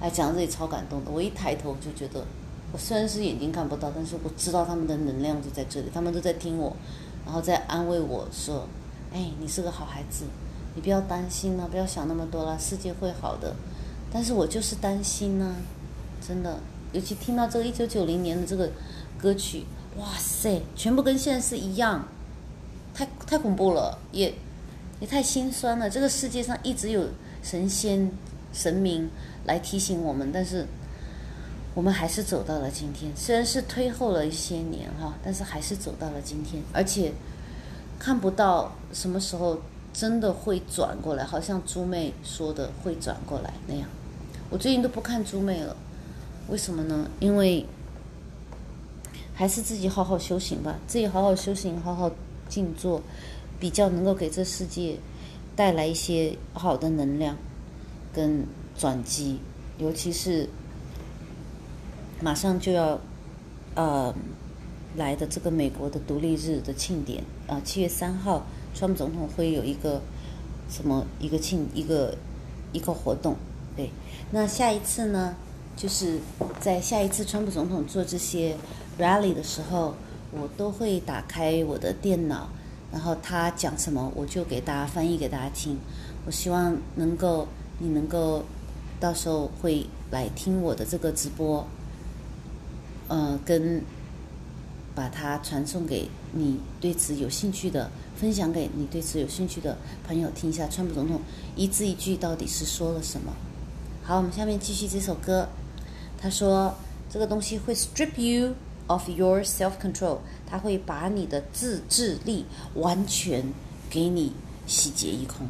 [0.00, 2.24] 哎，讲到这里超感动的，我一抬头就觉得，
[2.72, 6.74] 我虽然是眼睛看不到，但是我知道他们的能量就在这里，他们都在听我，
[7.26, 8.66] 然后在安慰我说
[9.12, 10.24] ：“哎，你是个好孩子，
[10.74, 13.54] 你不要担心了、不要想那么多了，世界会好的。”
[14.10, 15.56] 但是我就是担心呢、
[16.26, 16.60] 真的，
[16.92, 18.70] 尤其听到这个一九九零年的这个
[19.20, 19.64] 歌曲，
[19.98, 22.06] 哇塞，全部跟现在是一样，
[22.98, 24.34] 太太恐怖了，也
[24.98, 25.88] 也太心酸了。
[25.88, 27.06] 这个世界上一直有
[27.44, 28.10] 神仙、
[28.52, 29.08] 神明
[29.44, 30.66] 来提醒我们，但是
[31.76, 33.12] 我们还是走到了今天。
[33.14, 37.12] 虽然是推后了一些年哈，但是还是走到了今天，而且
[38.00, 39.56] 看不到什么时候
[39.92, 43.88] 真的会转过来，好像猪妹说的会转过来那样。
[44.50, 45.76] 我最近都不看猪妹了，
[46.48, 47.08] 为什么呢？
[47.20, 47.64] 因为
[49.34, 52.10] 还是自己好好修行吧，自己好好修行，好好
[52.48, 53.02] 静坐，
[53.60, 54.96] 比较能够给这世界
[55.54, 57.36] 带来一些好的能量
[58.12, 58.44] 跟
[58.76, 59.38] 转机，
[59.78, 60.48] 尤其是
[62.20, 62.98] 马上就要
[63.74, 64.14] 呃
[64.96, 70.00] 来的这个美国的独立日的庆典啊，七、月三号，川普总统会有一个
[70.70, 72.16] 什么一个庆一个
[72.72, 73.36] 一个活动，
[73.76, 73.90] 对，
[74.30, 75.36] 那下一次呢，
[75.76, 76.18] 就是
[76.60, 78.56] 在下一次川普总统做这些
[78.98, 79.94] rally 的时候，
[80.30, 82.48] 我都会打开我的电脑，
[82.92, 85.78] 然后他讲什么，我就给大家翻译给大家听。
[86.26, 88.44] 我希望能够你能够
[89.00, 91.66] 到时候会来听我的这个直播，
[93.08, 93.82] 呃，跟
[94.94, 101.20] 把它传送给你对此有兴趣的，分享给你对此有兴趣的朋友听一下，川普总统
[101.56, 103.32] 一字一句到底是说了什么。
[104.02, 105.48] 好，我们下面继续这首歌。
[106.20, 106.74] 他说
[107.08, 108.54] 这个东西会 strip you
[108.88, 113.52] of your self control，它会把你的自制力完全
[113.88, 114.32] 给你
[114.66, 115.46] 洗劫一空。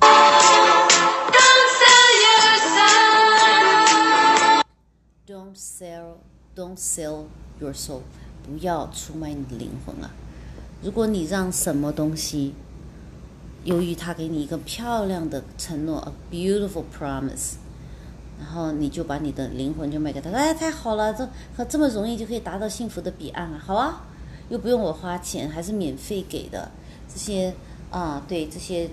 [0.00, 4.64] Don't sell your soul.
[5.26, 6.16] Don't sell,
[6.54, 7.26] don't sell
[7.60, 8.02] your soul，
[8.42, 10.10] 不要出卖你的灵魂啊！
[10.82, 12.54] 如果你让什么东西，
[13.64, 17.54] 由于他给你一个漂亮的承诺，a beautiful promise，
[18.44, 21.26] 然后你就把你的灵魂就卖给他，哎，太好了，这
[21.56, 23.58] 可这么容易就可以达到幸福的彼岸啊！
[23.58, 24.04] 好啊，
[24.50, 26.70] 又不用我花钱，还是免费给的，
[27.08, 27.54] 这些
[27.90, 28.90] 啊，对，这些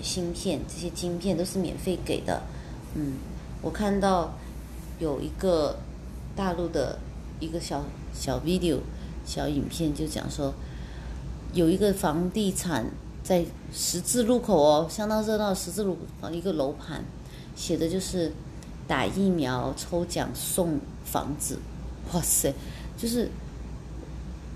[0.00, 2.40] 芯片、这些晶片都是免费给的。
[2.94, 3.14] 嗯，
[3.60, 4.32] 我看到
[5.00, 5.76] 有一个
[6.36, 7.00] 大陆的
[7.40, 8.78] 一个小小 video
[9.26, 10.54] 小影片，就讲说
[11.52, 12.86] 有一个房地产
[13.24, 17.04] 在十字路口哦，相当热闹十字路口一个楼盘，
[17.56, 18.32] 写的就是
[18.88, 21.58] 打疫苗抽奖送房子，
[22.12, 22.52] 哇塞，
[22.96, 23.30] 就是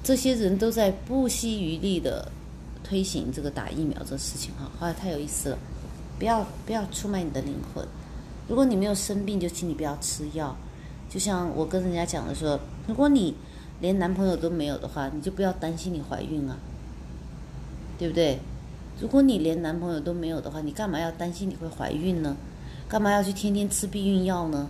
[0.03, 2.33] 这些人都在不惜余力的
[2.83, 5.59] 推行这个打疫苗这事情哈，哇，太有意思了，
[6.19, 7.87] 不要不要出卖你的灵魂。
[8.49, 10.57] 如果你没有生病，就请你不要吃药。
[11.09, 13.35] 就像我跟人家讲的说，如果你
[13.81, 16.57] 连男朋友都没有的话，你就不要担心你怀孕啊，
[17.99, 18.39] 对不对？
[19.01, 22.37] 如果你连男朋友都没有的话，你干嘛要担心你会怀孕呢？
[22.93, 24.69] 干嘛要去天天吃避孕药呢？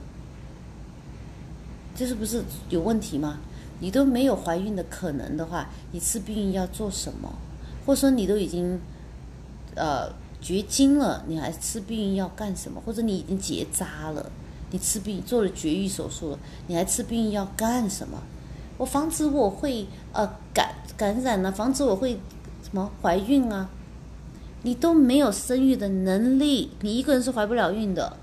[1.93, 3.39] 这是不是有问题吗？
[3.81, 7.29] 你都没有怀孕的可能的话，你吃避孕药做什么？
[7.85, 8.81] 或者说你都已经
[9.75, 10.09] 呃
[10.41, 12.81] 绝经了，你还吃避孕药干什么？
[12.87, 14.31] 或者你已经结扎了，
[14.71, 18.23] 你吃避做了绝育手术了，你还吃避孕药干什么？
[18.79, 22.13] 我防止我会呃感感染呢、防止我会
[22.63, 23.69] 什么怀孕啊？
[24.63, 28.17] 你都没有生育的能力，你一个人是怀不了孕的。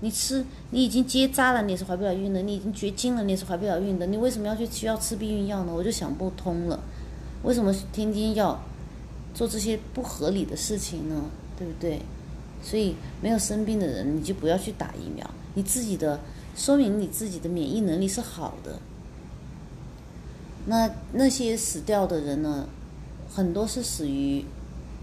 [0.00, 4.06] 你吃，你已经结扎了，你是怀不了孕的；你已经绝经了，你是怀不了孕的。
[4.06, 5.72] 你为什么要去需要吃避孕药呢？
[5.74, 6.78] 我就想不通了，
[7.42, 8.60] 为什么天天要
[9.32, 11.24] 做这些不合理的事情呢？
[11.58, 12.00] 对不对？
[12.62, 15.28] 所以没有生病的人，你就不要去打疫苗。
[15.54, 16.20] 你自己的
[16.54, 18.78] 说明你自己的免疫能力是好的。
[20.66, 22.68] 那那些死掉的人呢，
[23.32, 24.44] 很多是死于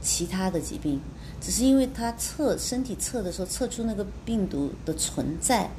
[0.03, 0.99] 其他的疾病，
[1.41, 5.69] 只是因为他测身体测的时候测出那个病毒的存在，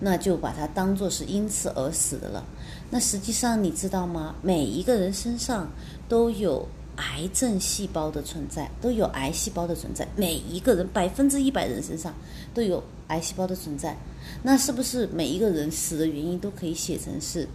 [0.00, 2.44] 那就把它当做是因此而死的了。
[2.90, 4.34] 那实际上你知道吗？
[4.42, 5.70] 每一个人身上
[6.08, 10.06] 都有癌症细胞的存在，都有癌细胞的存在。
[10.16, 12.12] 每一个人百分之一百人身上
[12.52, 13.96] 都有癌细胞的存在。
[14.42, 17.48] 那是不是每一个人死的原因都可以写成是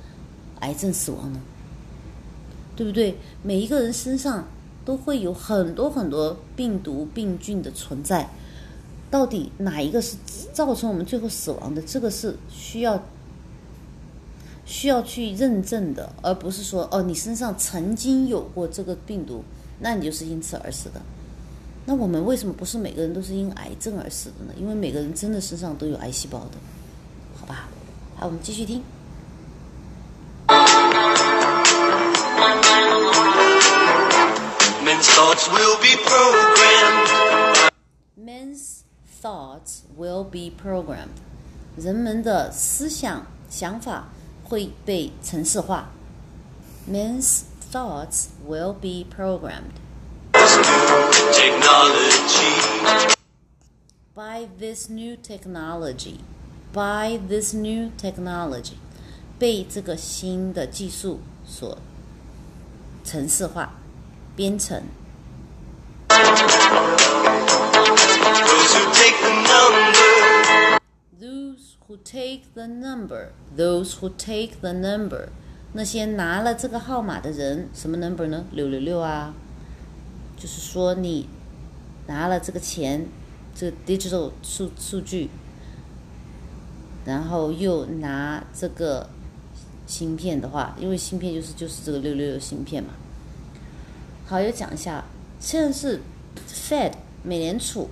[0.60, 1.42] 癌症死亡呢？
[2.76, 3.16] 对不对？
[3.44, 4.48] 每一个人身上
[4.86, 8.30] 都会有很多很多病毒病菌的存在，
[9.10, 10.17] 到底哪一个是
[10.52, 11.82] 造成我们最后死亡的？
[11.82, 13.02] 这个是需要
[14.65, 19.43] 需要去认证的，而不是说哦，你身上曾经有过这个病毒，
[19.80, 21.02] 那你就是因此而死的。
[21.86, 24.54] 那我们为什么不是每个人都是因癌症而死的呢？
[24.58, 26.52] 因为每个人真的身上都有癌细胞的，
[27.36, 27.67] 好吧？
[28.15, 28.82] 好，我们继续听。
[35.12, 37.71] thoughts will be programmed.
[38.17, 38.85] Men's
[39.21, 41.21] thoughts will be programmed。
[41.77, 44.09] 人们的思想、想法
[44.43, 45.91] 会被程式化。
[46.91, 49.75] Men's thoughts will be programmed
[51.33, 52.09] Technology.
[54.14, 56.21] by this new technology.
[56.73, 58.77] By this new technology，
[59.38, 61.79] 被这个新的技术所
[63.05, 63.75] 程式化、
[64.37, 64.83] 编程。
[71.88, 75.30] Who take the number, those who take the number，
[75.74, 78.46] 那些拿了这个号码的人，什么 number 呢？
[78.52, 79.34] 六六六啊，
[80.38, 81.28] 就是说你
[82.08, 83.06] 拿了这个钱，
[83.56, 85.30] 这个 digital 数数据，
[87.06, 89.10] 然后又拿这个
[89.86, 92.91] 芯片的话，因为芯片就是就是这个六六六芯片嘛。
[94.26, 95.04] 好，又讲一下，
[95.39, 96.00] 现在是
[96.48, 96.93] Fed
[97.24, 97.89] 美联储，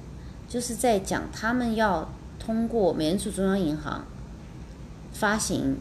[0.48, 2.10] 就是在讲他们要
[2.52, 4.04] 通过美联储中央银行
[5.14, 5.78] 发行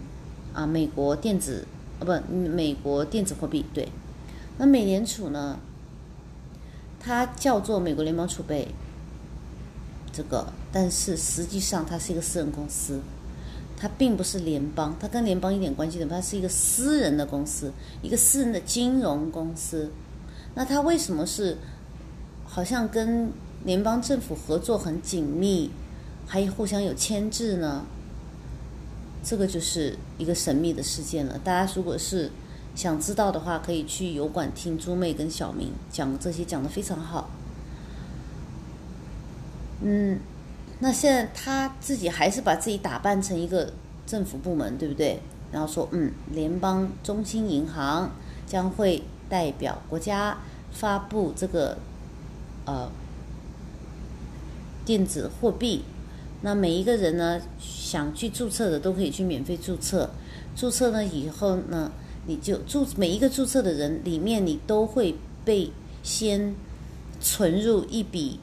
[0.54, 1.66] 啊美国电子
[1.98, 3.88] 啊不美国电子货币对，
[4.56, 5.58] 那美联储呢，
[7.00, 8.68] 它叫做美国联邦储备
[10.12, 13.00] 这个，但是实际上它是一个私人公司，
[13.76, 19.90] 它并不是联邦，它跟联邦一点关系都没有，它是一个私人的公司，一个私人的金融公司。
[20.54, 21.56] 那它为什么是
[22.44, 23.32] 好像跟
[23.64, 25.72] 联邦政府合作很紧密，
[26.30, 27.84] 还互相有牵制呢？
[29.24, 31.36] 这个就是一个神秘的事件了。
[31.42, 32.30] 大家如果是
[32.76, 37.28] 想知道的话，可以去油管听朱妹跟小明讲这些，讲的非常好。
[39.82, 40.20] 嗯，
[40.78, 43.72] 那现在他自己还是把自己打扮成一个
[44.06, 45.18] 政府部门，对不对？
[45.50, 48.08] 然后说，嗯，联邦中心银行
[48.46, 50.38] 将会代表国家
[50.70, 51.76] 发布这个
[52.66, 52.88] 呃
[54.84, 55.82] 电子货币。
[56.42, 60.08] 那每一个人呢，想去注册的都可以去免费注册。
[60.56, 61.92] 注册呢以后呢，
[62.26, 65.14] 你就注每一个注册的人里面，你都会
[65.44, 65.70] 被
[66.02, 66.54] 先
[67.20, 68.40] 存入一笔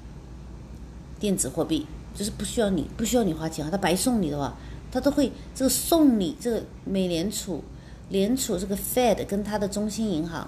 [1.19, 4.55] 电子货币，就是不需要你不需要你花钱啊，他白送你的话，
[4.91, 7.63] 他都会这个送你这个美联储
[8.09, 10.47] 联储这个 Fed 跟他的中心银行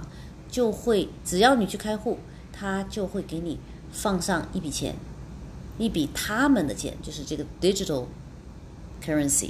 [0.49, 2.17] 就会，只要你去开户，
[2.53, 3.59] 他就会给你
[3.91, 4.95] 放上一笔钱，
[5.79, 8.05] 一笔他们的钱，就是这个 digital
[9.03, 9.49] currency。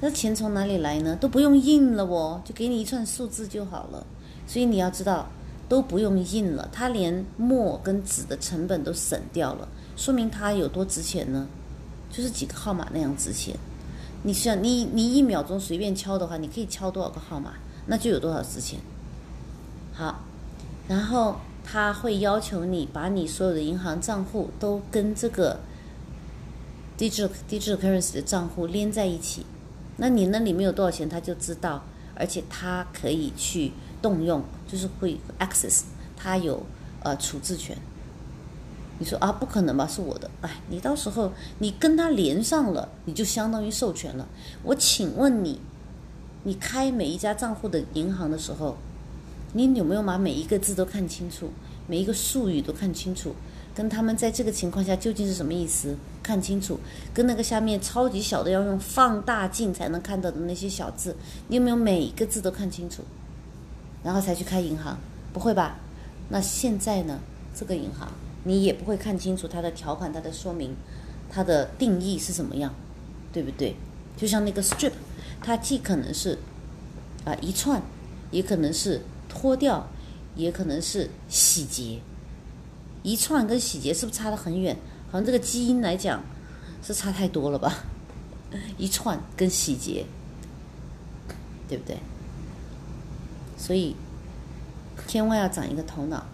[0.00, 1.16] 这钱从哪里来呢？
[1.16, 4.06] 都不用印了哦，就给你一串数字就好了。
[4.46, 5.28] 所以你要知道，
[5.68, 11.48] 都不用印了，它连墨跟纸的成本都省掉了，说明它有多值钱呢？
[12.10, 13.56] 就是几个号码那样值钱。
[14.22, 17.54] 你想，你你一秒钟随便敲的话，你可以敲多少个号码，
[17.86, 18.78] 那就有多少值钱。
[19.92, 20.22] 好，
[20.86, 21.36] 然后
[21.68, 25.58] 他会要求你把你所有的银行账户都跟这个
[26.96, 29.44] digital digital currency 的账户连在一起。
[29.96, 31.82] 那你那里面有多少钱，他就知道，
[32.14, 35.82] 而且他可以去动用，就是会 access，
[36.16, 36.62] 他有
[37.02, 37.76] 呃处置权。
[38.98, 39.86] 你说啊，不可能吧？
[39.86, 44.26] 是我的，哎，你到时候你跟他连上了，你就相当于授权了。
[44.62, 45.60] 我请问你，
[46.44, 48.78] 你开每一家账户的银行的时候，
[49.52, 51.50] 你有没有把每一个字都看清楚，
[51.86, 53.34] 每一个术语都看清楚？
[53.74, 56.80] 跟他们在这个情况下究竟是什么意思看清楚，
[57.12, 61.14] 跟那个下面超级小的要用放大镜才能看到的那些小字，
[61.48, 63.02] 你有没有每一个字都看清楚，
[64.02, 64.98] 然后才去开银行？
[65.32, 65.78] 不会吧？
[66.30, 67.18] 那现在呢？
[67.54, 68.12] 这个银行
[68.44, 70.74] 你也不会看清楚它的条款、它的说明、
[71.30, 72.74] 它的定义是什么样，
[73.32, 73.74] 对不对？
[74.16, 74.92] 就像那个 strip，
[75.42, 76.38] 它既可能是
[77.24, 77.80] 啊一串，
[78.30, 79.00] 也可能是
[79.36, 79.86] 脱掉，
[80.34, 82.00] 也可能是洗劫。
[83.02, 84.74] 一串跟洗劫是不是差得很远？
[85.10, 86.22] 好像这个基因来讲
[86.82, 87.84] 是差太多了吧？
[88.78, 90.06] 一串跟洗劫，
[91.68, 91.98] 对不对？
[93.58, 93.94] 所以
[95.06, 96.24] 千万要长一个头脑。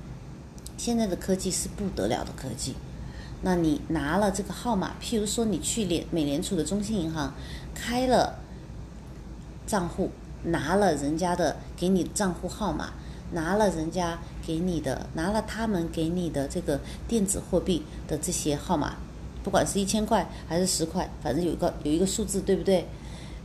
[0.79, 2.75] 现在的科技是不得了的科技。
[3.43, 7.35] 那你拿了这个号码，譬如说你去联美联储的中心银行
[7.75, 8.39] 开了
[9.67, 10.11] 账户，
[10.45, 12.93] 拿了人家的给你账户号码，
[13.33, 18.97] 拿了人家给你的，拿了他们给你的这个电子货币的这些号码，
[19.43, 22.87] 不管是一千块还是十块，反正有一个有一个数字，对不对？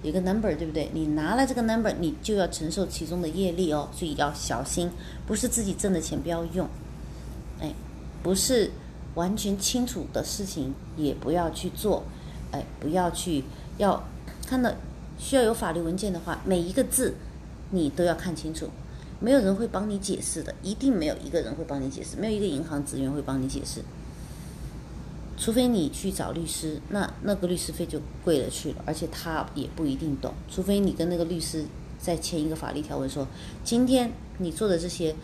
[0.04, 0.90] 有一个 number，对不对？
[0.94, 4.92] 你拿了这个 number，你就要承受其中的业力哦，所以要小心，
[5.26, 6.68] 不是自己挣的钱不要用，
[7.60, 7.74] 哎，
[8.22, 8.72] 不是
[9.16, 12.04] 完全清楚的事情也不要去做，
[12.52, 13.44] 哎，不要去
[13.80, 14.04] 要
[14.46, 14.72] 看到
[15.18, 17.14] 需要有法律文件的话，每一个字
[17.72, 18.70] 你都要看清楚。
[19.20, 23.82] 没有人会帮你解释的，一定没有一个人会帮你解释，没有一个银行职员会帮你解释，
[25.36, 31.66] 除非你去找律师，那那个律师费就贵了去了，而且他也不一定懂，除非你跟那个律师
[31.98, 33.28] 再签一个法律条文说，
[33.64, 35.16] 今天你做的这些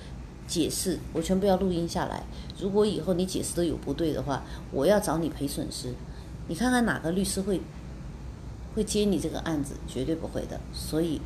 [0.47, 2.23] 解释我全部要录音下来，
[2.59, 5.93] 如果以后你解释都有不对的话，我要找你赔损失，
[6.47, 7.61] 你看看哪个律师会
[8.74, 11.20] 会接你这个案子，绝对不会的，所以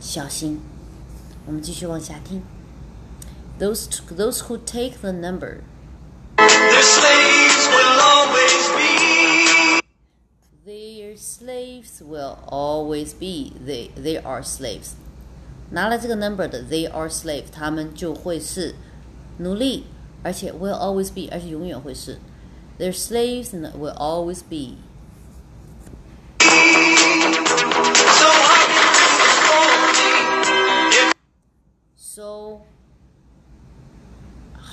[0.00, 0.60] 小心。
[1.46, 2.42] 我们继续往下听。
[3.58, 5.58] Those those who take the number,
[6.36, 9.82] Their slaves will always be.
[10.64, 13.52] their slaves will always be.
[13.66, 14.92] They they are slaves.
[15.70, 18.74] 拿了这个 number 的 they are slave，他们就会是
[19.38, 19.84] 奴隶，
[20.22, 22.18] 而且 will always be，而且永远会是
[22.78, 24.76] their slaves and will always be.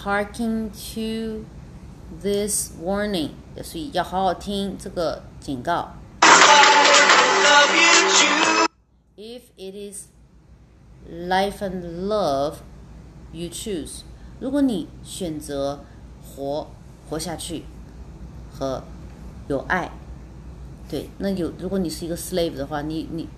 [0.04, 1.46] parking to
[2.22, 3.30] this warning.
[3.62, 5.94] 所以要好好听这个警告。
[9.16, 10.08] If it is
[11.10, 12.56] life and love
[13.32, 14.02] you choose.
[14.40, 15.80] 如果你选择
[16.22, 16.68] 活
[17.08, 17.62] 活下去
[18.52, 18.82] 和
[19.48, 19.90] 有爱
[20.90, 23.28] 对那有如果你是一个 slave 的话你你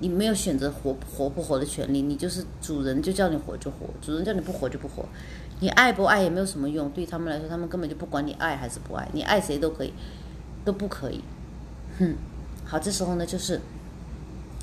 [0.00, 5.06] 你没有选择活活不活的权利你就是主人就叫你活就活主人叫你不活就不活。
[5.62, 9.94] 你爱不爱也没有什么用，对他们来说，他们根本就不管你爱还是不爱，你爱谁都可以，
[10.64, 11.22] 都不可以。
[12.00, 12.16] 哼，
[12.64, 13.60] 好，这时候呢，就是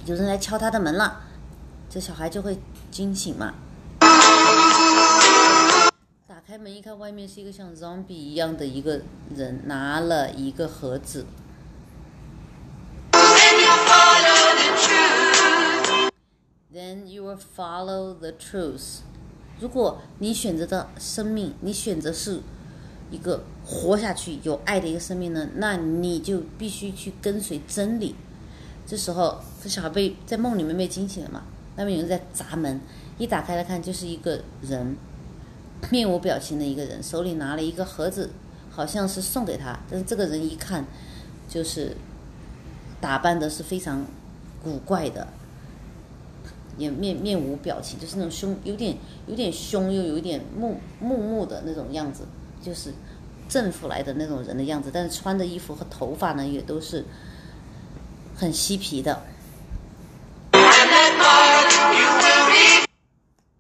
[0.06, 1.22] 有人来敲他的门了，
[1.90, 2.60] 这小孩就会
[2.92, 3.54] 惊醒嘛。
[6.28, 9.00] 打开门一看，外面是一个像 zombie 一样的一个
[9.34, 11.26] 人，拿了一个盒子。
[16.74, 19.04] Then you will follow the truth。
[19.60, 22.42] 如果你选择的生命，你选择是
[23.12, 28.16] 一个活下去、有爱的一个生命呢，那你就必须去跟随真理。
[28.88, 31.44] 这时候，这小孩被在梦里面被惊醒了嘛？
[31.76, 32.82] 那边有人在砸门，
[33.18, 34.96] 一打开来看，就是一个人，
[35.92, 38.32] 面无表情的一个人，手里拿了一个盒子，
[38.72, 40.86] 好像是送给他，但是这个人一看，
[41.48, 41.96] 就是
[43.00, 44.06] 打扮的是非常
[44.64, 45.28] 古怪的，
[46.80, 52.24] 也面面无表情，就是那种凶，有点有点凶，又有一点木木木的那种样子，
[52.64, 52.94] 就是
[53.48, 57.04] 政府来的那种人的样子，但是穿的衣服和头发呢，也都是
[58.36, 59.22] 很嬉皮的。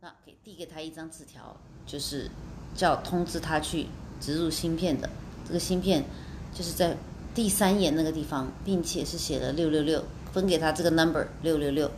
[0.01, 1.55] 那给递给他一张纸条，
[1.85, 2.31] 就是
[2.73, 3.87] 叫通知他去
[4.21, 5.09] 植入芯片的。
[5.45, 6.03] 这个芯片
[6.53, 6.95] 就是在
[7.35, 11.91] 第三眼那个地方，并且是写了六六六，分给他这个 number 六六六。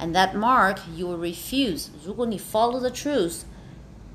[0.00, 1.88] And that mark you will refuse.
[2.02, 3.42] 如果你 follow the truth,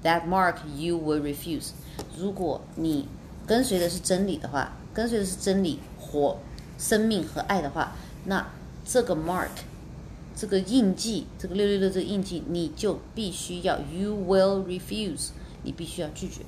[0.04, 1.74] that mark you will refuse.
[2.18, 3.08] 如果你
[3.46, 6.40] 跟随的是真理的话，跟随的是真理、活、
[6.80, 7.92] 生命和爱的话，
[8.24, 8.48] 那
[8.84, 9.50] 这个 mark
[10.36, 15.30] 这个印记，这个六六六这个印记，你就必须要，you will refuse，
[15.62, 16.42] 你必须要拒绝。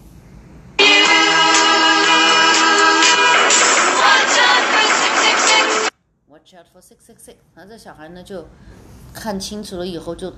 [4.00, 5.90] Watch out for 666.
[6.28, 7.36] Watch out for six six six。
[7.56, 8.48] 然后这小孩呢就
[9.20, 10.32] 看清楚了以后就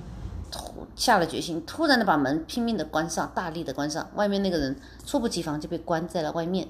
[0.50, 4.10] 突下了决心，突然的把门拼命的关上，大力的关上。
[4.14, 6.66] 外面那个人猝不及防就被关在了外面。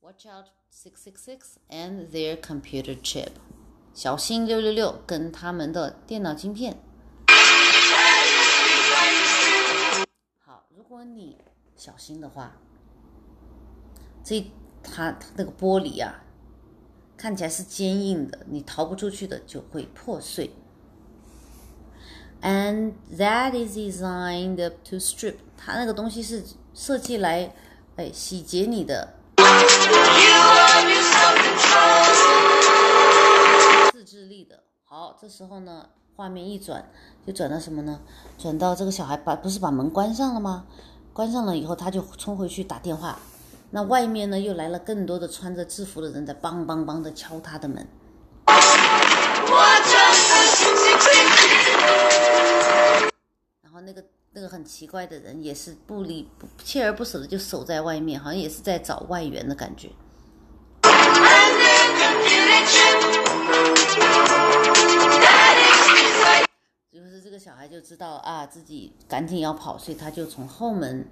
[0.00, 1.38] Watch out six six six
[1.70, 3.28] and their computer chip。
[3.94, 6.78] 小心六六六跟他们的电脑晶片。
[10.38, 11.38] 好，如果你
[11.76, 12.52] 小心的话，
[14.24, 14.50] 这
[14.92, 16.22] 它它那个玻璃啊，
[17.16, 20.50] 看起来是坚硬的，你逃不出去的就会破碎。
[22.40, 27.52] And that is designed to strip，它那个东西是设计来，
[27.96, 29.14] 哎，洗劫你的.
[33.92, 34.62] 自制力的。
[34.84, 36.88] 好，这时候呢，画面一转，
[37.26, 38.00] 就转到什么呢？
[38.38, 40.66] 转到这个小孩把不是把门关上了吗？
[41.12, 43.18] 关上了以后，他就冲回去打电话。
[43.70, 47.86] 那外面呢，又来了更多的穿着制服的人在梆梆梆的敲他的门。
[53.62, 54.02] 然后那个
[54.32, 59.90] 那个很奇怪的人也是不离不锲而不舍的就守在外面，好像也是在找外援的感觉。
[66.90, 71.06] 就是这个小孩就知道啊，自己赶紧要跑，所以他就从后门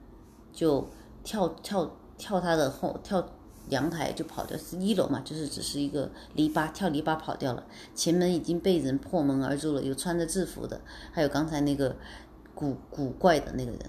[0.54, 0.88] 就
[1.22, 3.26] 跳跳跳他的后跳
[3.68, 7.64] 阳台就跑掉，是一楼嘛，就是只是一个篱笆，跳篱笆跑掉了。
[7.94, 10.80] 前门已经被人破门而入了，有穿着制服的，
[11.12, 11.96] 还有刚才那个
[12.54, 13.80] 古古怪的那个人。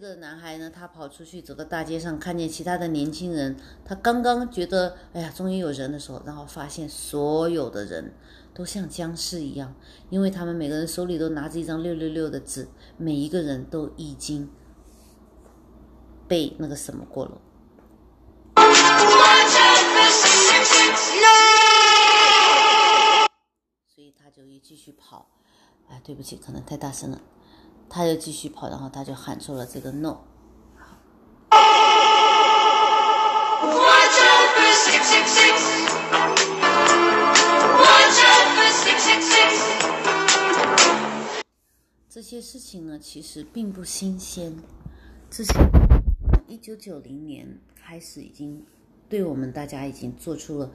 [0.00, 8.14] 这个男孩呢，他跑出去走到大街上，看见其他的年轻人，他刚刚觉得哎呀，终于有人的时候，然后发现所有的人
[8.54, 9.74] 都像僵尸一样，
[10.08, 14.48] 因为他们每个人手里都拿着一张六六六的纸，每一个人都已经
[16.28, 17.40] 被那个什么过了。
[23.92, 25.28] 所以他就一继续跑，
[25.88, 27.20] 哎，对不起，可能太大声了，
[27.88, 30.18] 他就继续跑，然后他就喊出了这个 no。
[42.10, 44.52] 这些事情呢，其实并不新鲜。
[45.30, 45.54] 之前
[46.48, 48.66] 一九九零年开始，已经
[49.08, 50.70] 对我们大家已经做出了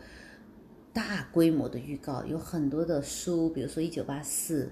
[0.93, 4.71] 大规模的预告，有很多的书，比如说《一九八四》，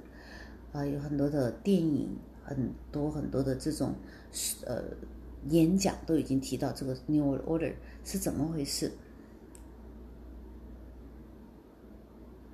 [0.77, 2.17] 啊，有很多的电影，
[2.53, 3.95] 很多很多的这种
[4.65, 4.83] 呃
[5.49, 7.73] 演讲都已经提到这个 New Order
[8.03, 8.91] 是怎么回事。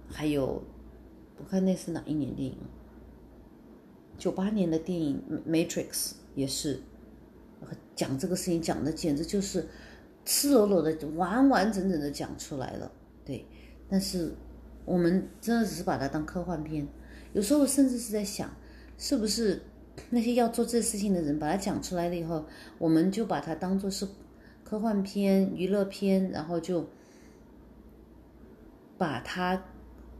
[0.10, 0.64] 还有，
[1.38, 2.58] 我看那是哪一年电影？
[4.18, 5.92] 九八年的电影《Matrix》
[6.34, 6.80] 也是
[7.96, 9.68] 讲这个事情，讲的简直就是
[10.26, 12.92] 赤裸裸的、完完整整的讲出来了。
[13.24, 13.46] 对，
[13.90, 14.34] 但是
[14.86, 16.88] 我们真的只是把它当科幻片，
[17.34, 18.50] 有时候甚至是在想，
[18.98, 19.62] 是不是
[20.10, 22.46] 那些要做这事情的人把它讲出来了以后，
[22.78, 24.08] 我们就把它当做是
[24.64, 26.88] 科幻片、娱乐片，然后就
[28.98, 29.62] 把它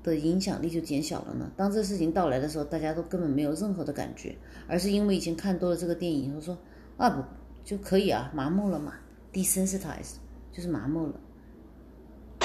[0.04, 1.52] 的影响力就减小了呢？
[1.56, 4.36] 当这事情到来的时候，大家都根本没有任何的感觉，
[4.68, 6.58] 而是因为以前看多了这个电影以后说
[6.98, 7.24] 啊不
[7.64, 8.94] 就可以啊，麻木了嘛
[9.34, 10.16] ，desensitized，
[10.54, 11.14] 就是麻木了。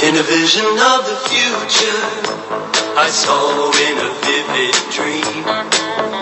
[0.02, 2.00] In a vision of the future,
[2.96, 6.21] I saw in a vivid dream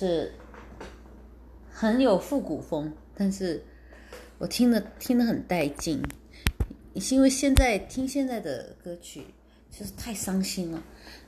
[0.00, 0.32] 是
[1.70, 3.62] 很有复古风，但是
[4.38, 6.02] 我听的听得很带劲，
[6.96, 9.26] 是因为现在听现在的歌曲
[9.70, 10.82] 就是太伤心了，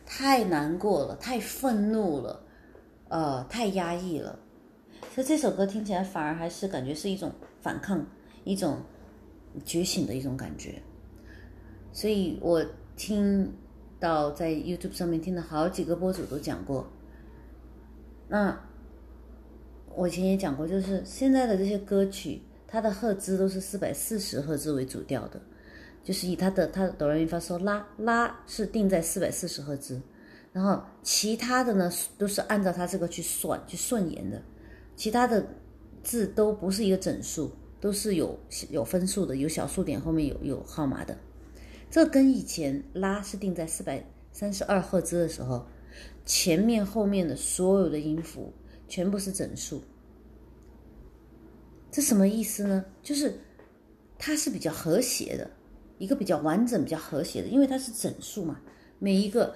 [0.06, 2.42] 太难过了，太愤怒了，
[3.08, 4.38] 呃，太压抑了，
[5.14, 8.06] 所以这首歌听起来反而还是感觉是一种反抗，
[8.44, 8.78] 一种
[9.66, 10.80] 觉醒的一种感觉。
[11.92, 12.64] 所以我
[12.96, 13.52] 听
[14.00, 16.90] 到在 YouTube 上面听的好几个博主都讲过，
[18.33, 18.59] 那
[19.95, 25.39] 我以前也讲过，就是现在的这些歌曲，它的赫兹都是四百四十赫兹为主调的，
[26.03, 30.01] 就是以它的它的哆来咪发嗦拉拉是定在四百四十赫兹，
[30.51, 34.41] 然后其他的呢都是按照它这个去算去顺延的，
[34.97, 35.47] 其他的
[36.03, 37.53] 字都不是一个整数，
[37.83, 41.14] 都是有有分数的，有小数点后面有有号码的。
[41.91, 44.03] 这跟以前拉是定在四百
[44.33, 45.66] 三十二赫兹的时候，
[46.24, 48.52] 前面后面的所有的音符
[48.88, 49.82] 全部是整数。
[51.90, 52.84] 这什么意思呢？
[53.02, 53.38] 就是
[54.18, 55.50] 它是比较和谐的，
[55.98, 58.60] 一个比较完整、比较和谐的，因为它是整数嘛，
[58.98, 59.54] 每一个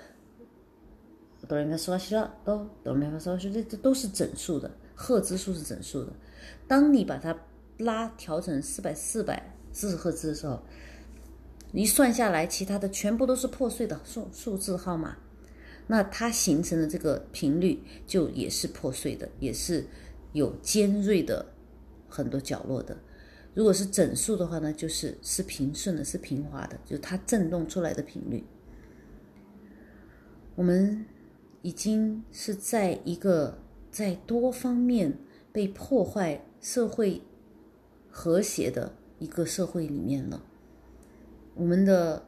[1.49, 6.13] 哆来咪发嗦拉西拉哆哆来咪发嗦拉西这这都是整数的，赫兹数是整数的。
[6.69, 7.35] 当你把它
[7.79, 10.61] 拉调成四百四百四十赫兹的时候，
[11.73, 15.17] 一算下来，其他的全部都是破碎的数数字号码，
[15.87, 19.87] 那它形成的这个频率就也是破碎的，也是
[20.33, 21.47] 有尖锐的
[22.09, 22.97] 很多角落的。
[23.55, 28.45] 如果是整数的话呢，就是是平顺的，是平滑的，就是它振动出来的频率。
[30.55, 31.07] 我们
[31.63, 33.59] 已经是在一个
[33.91, 35.17] 在多方面
[35.53, 37.23] 被破坏、社会
[38.11, 40.43] 和谐的一个社会里面了。
[41.55, 42.27] 我们的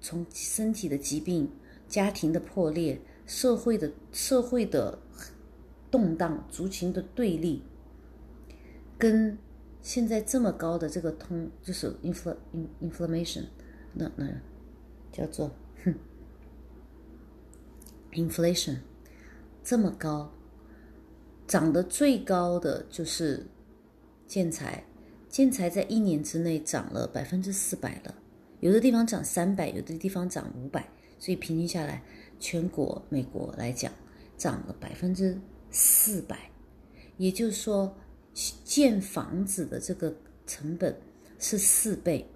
[0.00, 1.50] 从身体的疾病、
[1.90, 4.98] 家庭的破裂、社会的社会的
[5.90, 7.62] 动荡、族群的对立，
[8.96, 9.36] 跟
[9.82, 12.36] 现在这么高的这个通就是 infl
[12.80, 13.44] inflammation，
[13.92, 14.26] 那那
[15.10, 15.50] 叫做
[15.84, 15.94] 哼
[18.12, 18.76] inflation
[19.64, 20.32] 这么高，
[21.48, 23.46] 涨得最高的就是
[24.28, 24.84] 建材，
[25.28, 28.14] 建材在一年之内涨了百分之四百了。
[28.60, 30.88] 有的地方涨三百，有的地方涨五百，
[31.20, 32.02] 所以平均下来，
[32.40, 33.92] 全国美国来讲
[34.36, 35.38] 涨了百分之
[35.70, 36.50] 四百，
[37.18, 37.94] 也就是说，
[38.64, 40.12] 建房子的这个
[40.46, 40.98] 成本
[41.38, 42.26] 是四倍，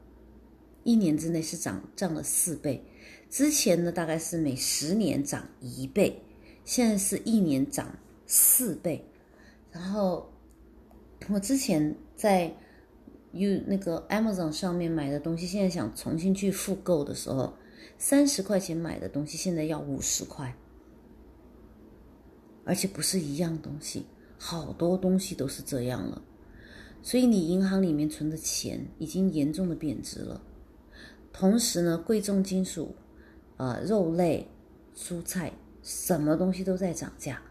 [0.85, 2.85] 一年之内是涨涨了四倍。
[3.31, 6.23] 之前呢，大概是每十年涨一倍，
[6.65, 9.05] 现在是一年涨四倍。
[9.73, 10.31] 然后
[11.31, 12.55] 我之前在
[13.33, 17.55] U 那个 Amazon 上面买的东西，现在想重新去复购的时候，
[17.99, 20.55] 三十块钱买的东西现在要五十块，
[22.65, 24.07] 而且不是一样东西，
[24.39, 26.23] 好多东西都是这样了。
[27.03, 30.41] 所以你银行里面存的钱已经严重的贬值了。
[31.33, 32.95] 同时呢，贵重金属、
[33.57, 34.49] 啊、肉类、
[34.97, 37.43] 蔬菜，什么东西都在涨价，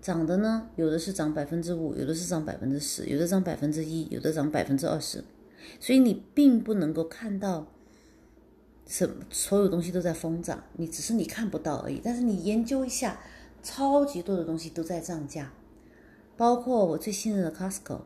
[0.00, 5.24] 涨的呢，有的是涨百分之五，有的是涨百分之十，有的涨百分之一，有的涨百分之二十，
[5.80, 7.66] 所以你并不能够看到
[8.86, 12.00] 什么所有东西都在疯涨，你只是你看不到而已。
[12.02, 13.20] 但是你研究一下，
[13.62, 15.52] 超级多的东西都在涨价，
[16.36, 18.02] 包括我最信任的 Costco，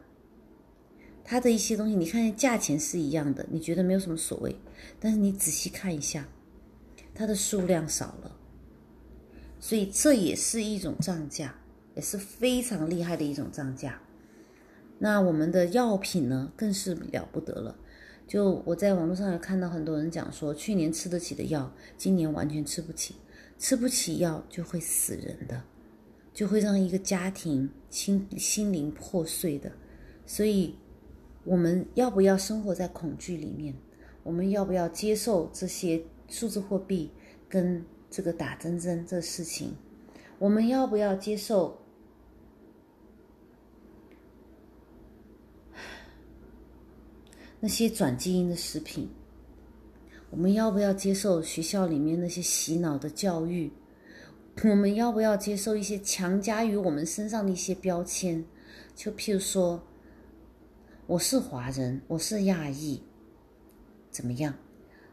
[1.24, 4.56] 它的一些东西，你看价钱是一样的，你觉得没有什么所谓，
[5.00, 6.28] 但是你仔细看一下，
[7.14, 8.36] 它的数量少了，
[9.58, 11.56] 所以这也是一种涨价，
[11.96, 14.00] 也是非常厉害的一种涨价。
[15.00, 17.76] 那我们的药品呢，更是了不得了。
[18.28, 23.14] 就我在网络上有看到很多人讲说，去年吃得起的药，今年完全吃不起，
[23.58, 25.62] 吃不起药就会死人的，
[26.34, 29.72] 就会让一个家庭心心灵破碎的。
[30.26, 30.74] 所以，
[31.42, 33.74] 我们要不要生活在恐惧里面？
[34.22, 37.10] 我们要不要接受这些数字货币
[37.48, 39.72] 跟这个打针针这事情？
[40.38, 41.78] 我们要不要接受？
[47.60, 49.08] 那些转基因的食品，
[50.30, 53.72] 我们要不要接受学校里面那些洗脑的教育？
[54.64, 58.44] 我们要不要接受一些强加于我们身上的一些标签？
[58.94, 59.82] 就譬如说，
[61.06, 63.02] 我是华人，我是亚裔，
[64.10, 64.54] 怎么样？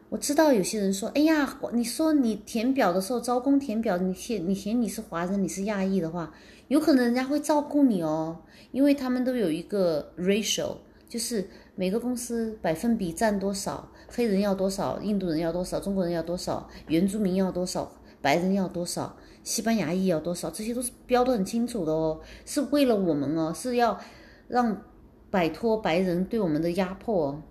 [0.10, 6.34] 我知道有些人说：“哎呀，你说你填表的时候招工填表，你填你填你是华人，你是亚裔的话，
[6.68, 8.40] 有可能人家会照顾你哦，
[8.72, 10.78] 因为他们都有一个 ratio，
[11.10, 24.00] 就是每个公司百分比占多少，黑人要多少，印度人要多少，中国人要多少，原住民要多少，白人要多少，西班牙裔要多少，这些都是标得很清楚的哦，是为了我们哦，是要
[24.48, 24.82] 让
[25.30, 27.44] 摆脱白人对我们的压迫哦。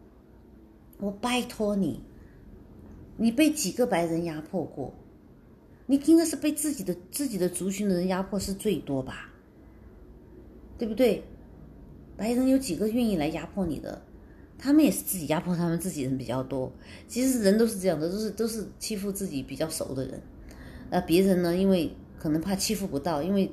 [0.98, 2.02] 我拜托你。”
[3.16, 4.92] 你被几个白人压迫过？
[5.86, 9.30] 你应该是被自己的自己的族群的人压迫是最多吧？
[10.76, 11.22] 对不对？
[12.16, 14.02] 白人有几个愿意来压迫你的？
[14.58, 16.72] 他们也是自己压迫他们自己人比较多。
[17.08, 20.20] 其实人都是这样的，都是都是欺负自己比较熟的人。
[20.90, 21.56] 那别人呢？
[21.56, 23.50] 因为可能怕欺负不到，因为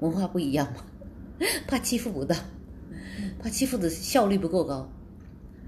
[0.00, 0.84] 文化不一样嘛，
[1.66, 2.36] 怕欺负不到，
[3.38, 4.90] 怕欺负的效率不够高，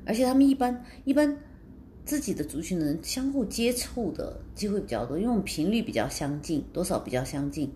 [0.05, 1.37] 而且他们一般一般。
[2.05, 7.73] 自己的族群的人相互接触的机会比较多，因为我们频率比较相近，多少比较相近，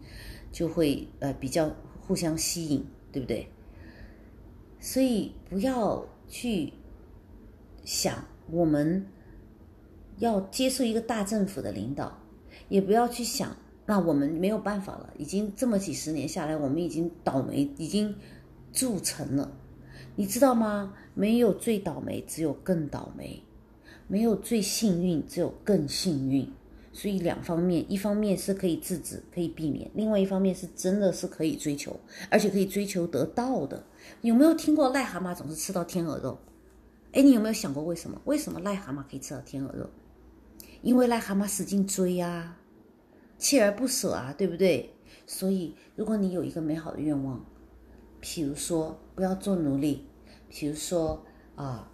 [0.50, 3.48] 就会呃比较互相吸引，对不对？
[4.80, 6.72] 所以不要去
[7.84, 9.06] 想我们
[10.18, 12.18] 要接受一个大政府的领导，
[12.68, 13.56] 也不要去想
[13.86, 18.14] 那我们没有办法了，已经这么几十年下来，我们已经倒霉，已经
[18.72, 19.56] 铸成了，
[20.16, 20.94] 你知道吗？
[21.14, 23.42] 没有最倒霉，只有更倒霉。
[24.08, 26.48] 没有最幸运，只有更幸运。
[26.96, 31.94] 所以两方面，一方面是可以制止、可以避免；另外一方面是真的是可以追求，
[32.30, 33.84] 而且可以追求得到的。
[34.22, 36.38] 有没有听过癞蛤蟆总是吃到天鹅肉？
[37.12, 38.18] 哎，你有没有想过为什么？
[38.24, 39.90] 为什么癞蛤蟆可以吃到天鹅肉？
[40.80, 42.56] 因为癞蛤蟆使劲追啊，
[43.38, 44.94] 锲而不舍啊，对不对？
[45.26, 47.44] 所以，如果你有一个美好的愿望，
[48.22, 50.06] 譬如说不要做奴隶，
[50.50, 51.22] 譬如说
[51.56, 51.90] 啊。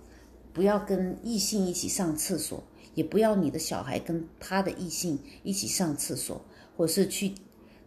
[0.55, 2.63] 不要跟异性一起上厕所，
[2.95, 6.45] 也不要你的小孩跟他的异性一起上厕所，
[6.77, 7.35] 或是去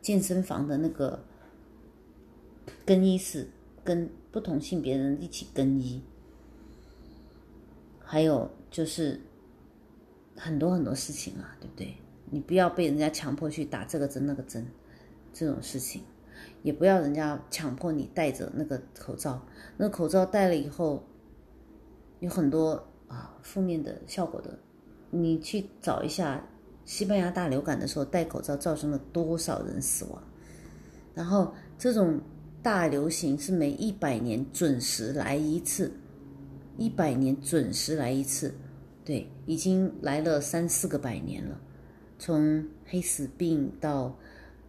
[0.02, 1.24] 健身房的那个
[2.86, 3.50] 更衣室
[3.84, 6.02] 跟不同性别人一起更衣。
[8.00, 9.22] 还有就是
[10.36, 11.96] 很多很多事情啊，对不对？
[12.30, 14.66] 你不要被人家强迫去打这个针那个针，
[15.34, 16.04] 这种事情，
[16.64, 19.46] 也不要人家强迫你戴着那个口罩，
[19.78, 21.04] 那口罩戴了以后。
[22.22, 24.58] 有很多啊负面的效果的，
[25.16, 26.46] 你去找一下
[26.84, 30.22] 西班牙大流感的时候戴口罩造成了多少人死亡，
[31.14, 32.20] 然后这种
[32.62, 35.92] 大流行是每一百年准时来一次，
[36.78, 38.54] 一百年准时来一次，
[39.04, 41.60] 对，已经来了三四个百年了，
[42.20, 44.18] 从黑死病到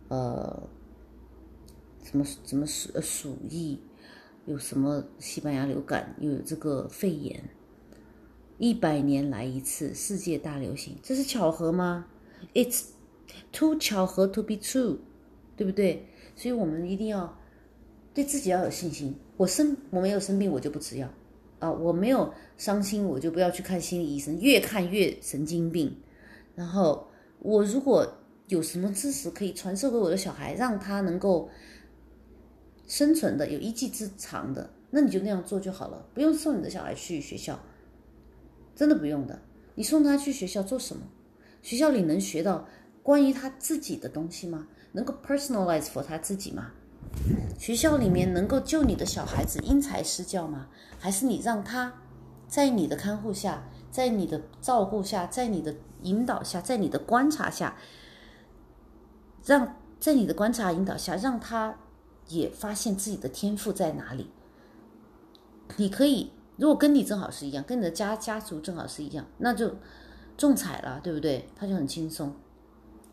[0.08, 0.68] 呃
[2.04, 3.80] 什么什么鼠鼠疫。
[4.48, 7.42] 有什么西班牙流感，又有这个肺炎，
[8.58, 12.06] 一百年来一次世界大流行，这是巧合吗
[12.54, 12.84] ？It's
[13.52, 14.98] too 巧合 to be true，
[15.56, 16.06] 对不对？
[16.34, 17.38] 所以我们一定要
[18.14, 19.14] 对自己要有信心。
[19.36, 21.08] 我生我没有生病，我就不吃药
[21.58, 21.70] 啊！
[21.70, 25.96] 我没有伤心，我就不要去看心理医生，越看越神经病。
[26.54, 27.08] 然后
[27.40, 31.48] 我如果有什么知识可以传授给我的小孩，让他能够。
[32.88, 37.58] 生存的有一技之长的，那你就那样做就好了，不用送你的小孩去学校，
[38.76, 39.40] 真的不用的。
[39.74, 41.02] 你送他去学校做什么？
[41.62, 42.68] 学校里能学到
[43.02, 44.68] 关于他自己的东西吗？
[44.92, 46.70] 能够 personalize for 他自己吗？
[47.58, 50.68] 学校里面能够救你的小孩子因材施教吗？
[50.98, 51.92] 还是你让他
[52.46, 57.76] 在你的看护下，在你的照顾下，在你的引导下，在你的观察下，
[59.44, 61.76] 让在你的观察引导下，让他
[62.28, 64.30] 也发现自己的天赋在哪里？
[65.76, 69.74] 你可以，如果跟你正好是一样，跟你的家家族正好是一样，那就
[70.36, 71.48] 中彩了，对不对？
[71.54, 72.34] 他就很轻松。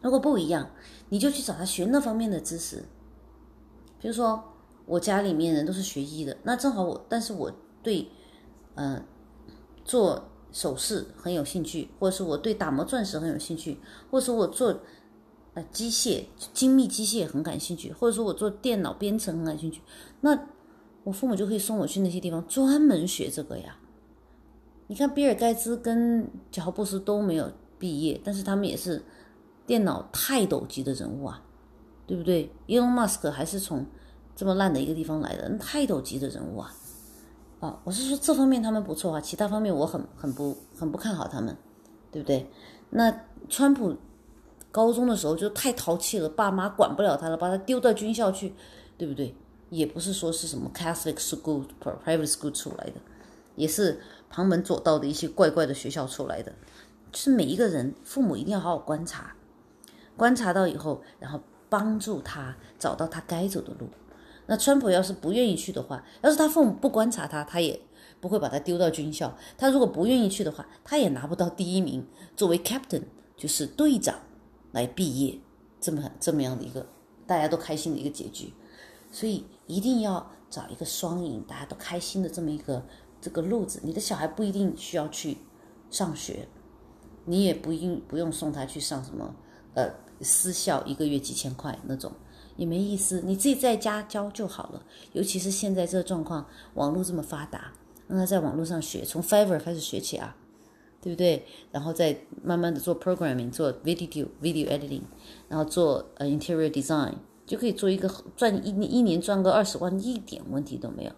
[0.01, 0.69] 如果不一样，
[1.09, 2.83] 你就去找他学那方面的知识。
[3.99, 4.43] 比如说，
[4.85, 8.09] 我家里面人都是学医的，那正好我，但是我对，
[8.75, 9.01] 嗯、
[9.85, 13.79] 做首饰很有兴趣，或者是我对打磨钻石很有兴趣，
[14.11, 14.77] 或者说我做
[15.53, 19.81] 呃机械精密机械很感兴趣，或者说我做电脑编程很感兴趣，
[20.19, 20.37] 那
[21.03, 23.77] 我父母就可以送我去那些地方专门学这个呀。
[24.87, 29.01] 你看，比尔盖茨跟乔布斯都没有毕业，但是他们也是
[29.65, 31.41] 电脑泰斗级的人物啊，
[32.05, 33.85] 对不对？Elon Musk 还是从
[34.35, 36.75] 这么烂的一个地方来的，泰斗级的人物啊。
[37.59, 41.55] 啊，我是说这方面他们不错啊，其他方面我很很不很不看好他们，
[42.11, 42.45] 对不对？
[42.89, 43.95] 那川普
[44.69, 48.53] 高中的时候就太淘气了，爸妈管不了他了，把他丢到军校去，
[48.97, 49.33] 对不对？
[49.73, 52.93] 也不是说是什么 Catholic school、private school 出来的，
[53.55, 53.99] 也是
[54.29, 56.53] 旁门左道的一些怪怪的学校出来的。
[57.11, 59.35] 就是每一个人，父母一定要好好观察，
[60.15, 63.87] 观察到以后，然后帮助他找到他该走的路。
[64.45, 67.79] 那川普要是不愿意去的话，要是他父母不观察他，他也
[68.19, 69.37] 不会把他丢到军校。
[69.57, 72.05] 他如果不愿意去的话，他也拿不到第一名，
[72.35, 73.03] 作为 captain
[73.37, 74.15] 就是队长
[74.71, 75.39] 来毕业，
[75.79, 76.85] 这么这么样的一个
[77.25, 78.51] 大家都开心的一个结局。
[79.11, 82.85] 所以一定要找一个双赢，大家都开心的这么一个
[83.21, 83.79] 这个路子。
[83.83, 85.37] 你的小孩不一定需要去
[85.89, 86.47] 上学，
[87.25, 89.33] 你也不用不用送他去上什么
[89.73, 89.89] 呃
[90.21, 92.11] 私校，一个月几千块那种。
[92.55, 94.83] 也没意思，你自己在家教就好了。
[95.13, 96.45] 尤其是现在这状况，
[96.75, 97.73] 网络这么发达，
[98.07, 100.37] 让他在网络上学，从 Fiverr 开始学起啊，
[101.01, 101.47] 对不对？
[101.71, 105.01] 然后再慢慢的做 programming，做 video video editing，
[105.49, 107.13] 然后做呃 interior design，
[107.53, 111.11] 就可以做一个赚一一年赚个二十万，一点问题都没有。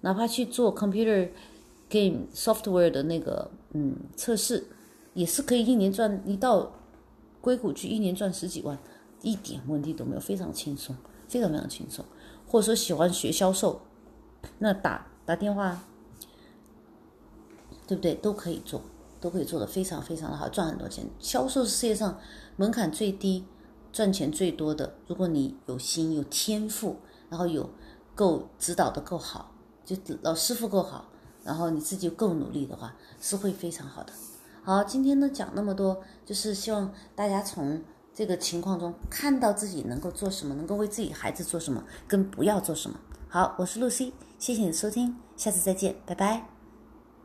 [0.00, 1.28] 哪怕去做 computer
[1.90, 4.64] game software 的那个嗯测试，
[5.12, 6.72] 也是可以一年赚，你到
[7.42, 8.78] 硅谷去一年赚十几万。
[9.20, 10.96] 一点问题都没有，非常轻松，
[11.28, 12.02] 非常非常轻松。
[12.48, 13.82] 或者说喜欢学销售，
[14.58, 15.84] 那打打电话，
[17.86, 18.14] 对不对？
[18.14, 18.80] 都可以做，
[19.20, 21.04] 都可以做的非常非常的好，赚很多钱。
[21.20, 22.18] 销售是世界上
[22.56, 23.44] 门槛最低、
[23.92, 24.94] 赚钱最多的。
[25.06, 26.96] 如果你有心、有天赋，
[27.28, 27.70] 然后有
[28.14, 29.52] 够指导的够好，
[29.84, 31.04] 就老师傅够好，
[31.44, 34.12] 然后你自己够努力的话，是会非常好的。
[34.64, 37.82] 好，今天呢讲那么多，就是希望大家从。
[38.14, 43.00] 这个情况中，看到自己能够做什么，能够为自己孩子做什么，跟不要做什么。
[43.26, 46.51] 好，我是露西，谢谢你的收听，下次再见，拜拜。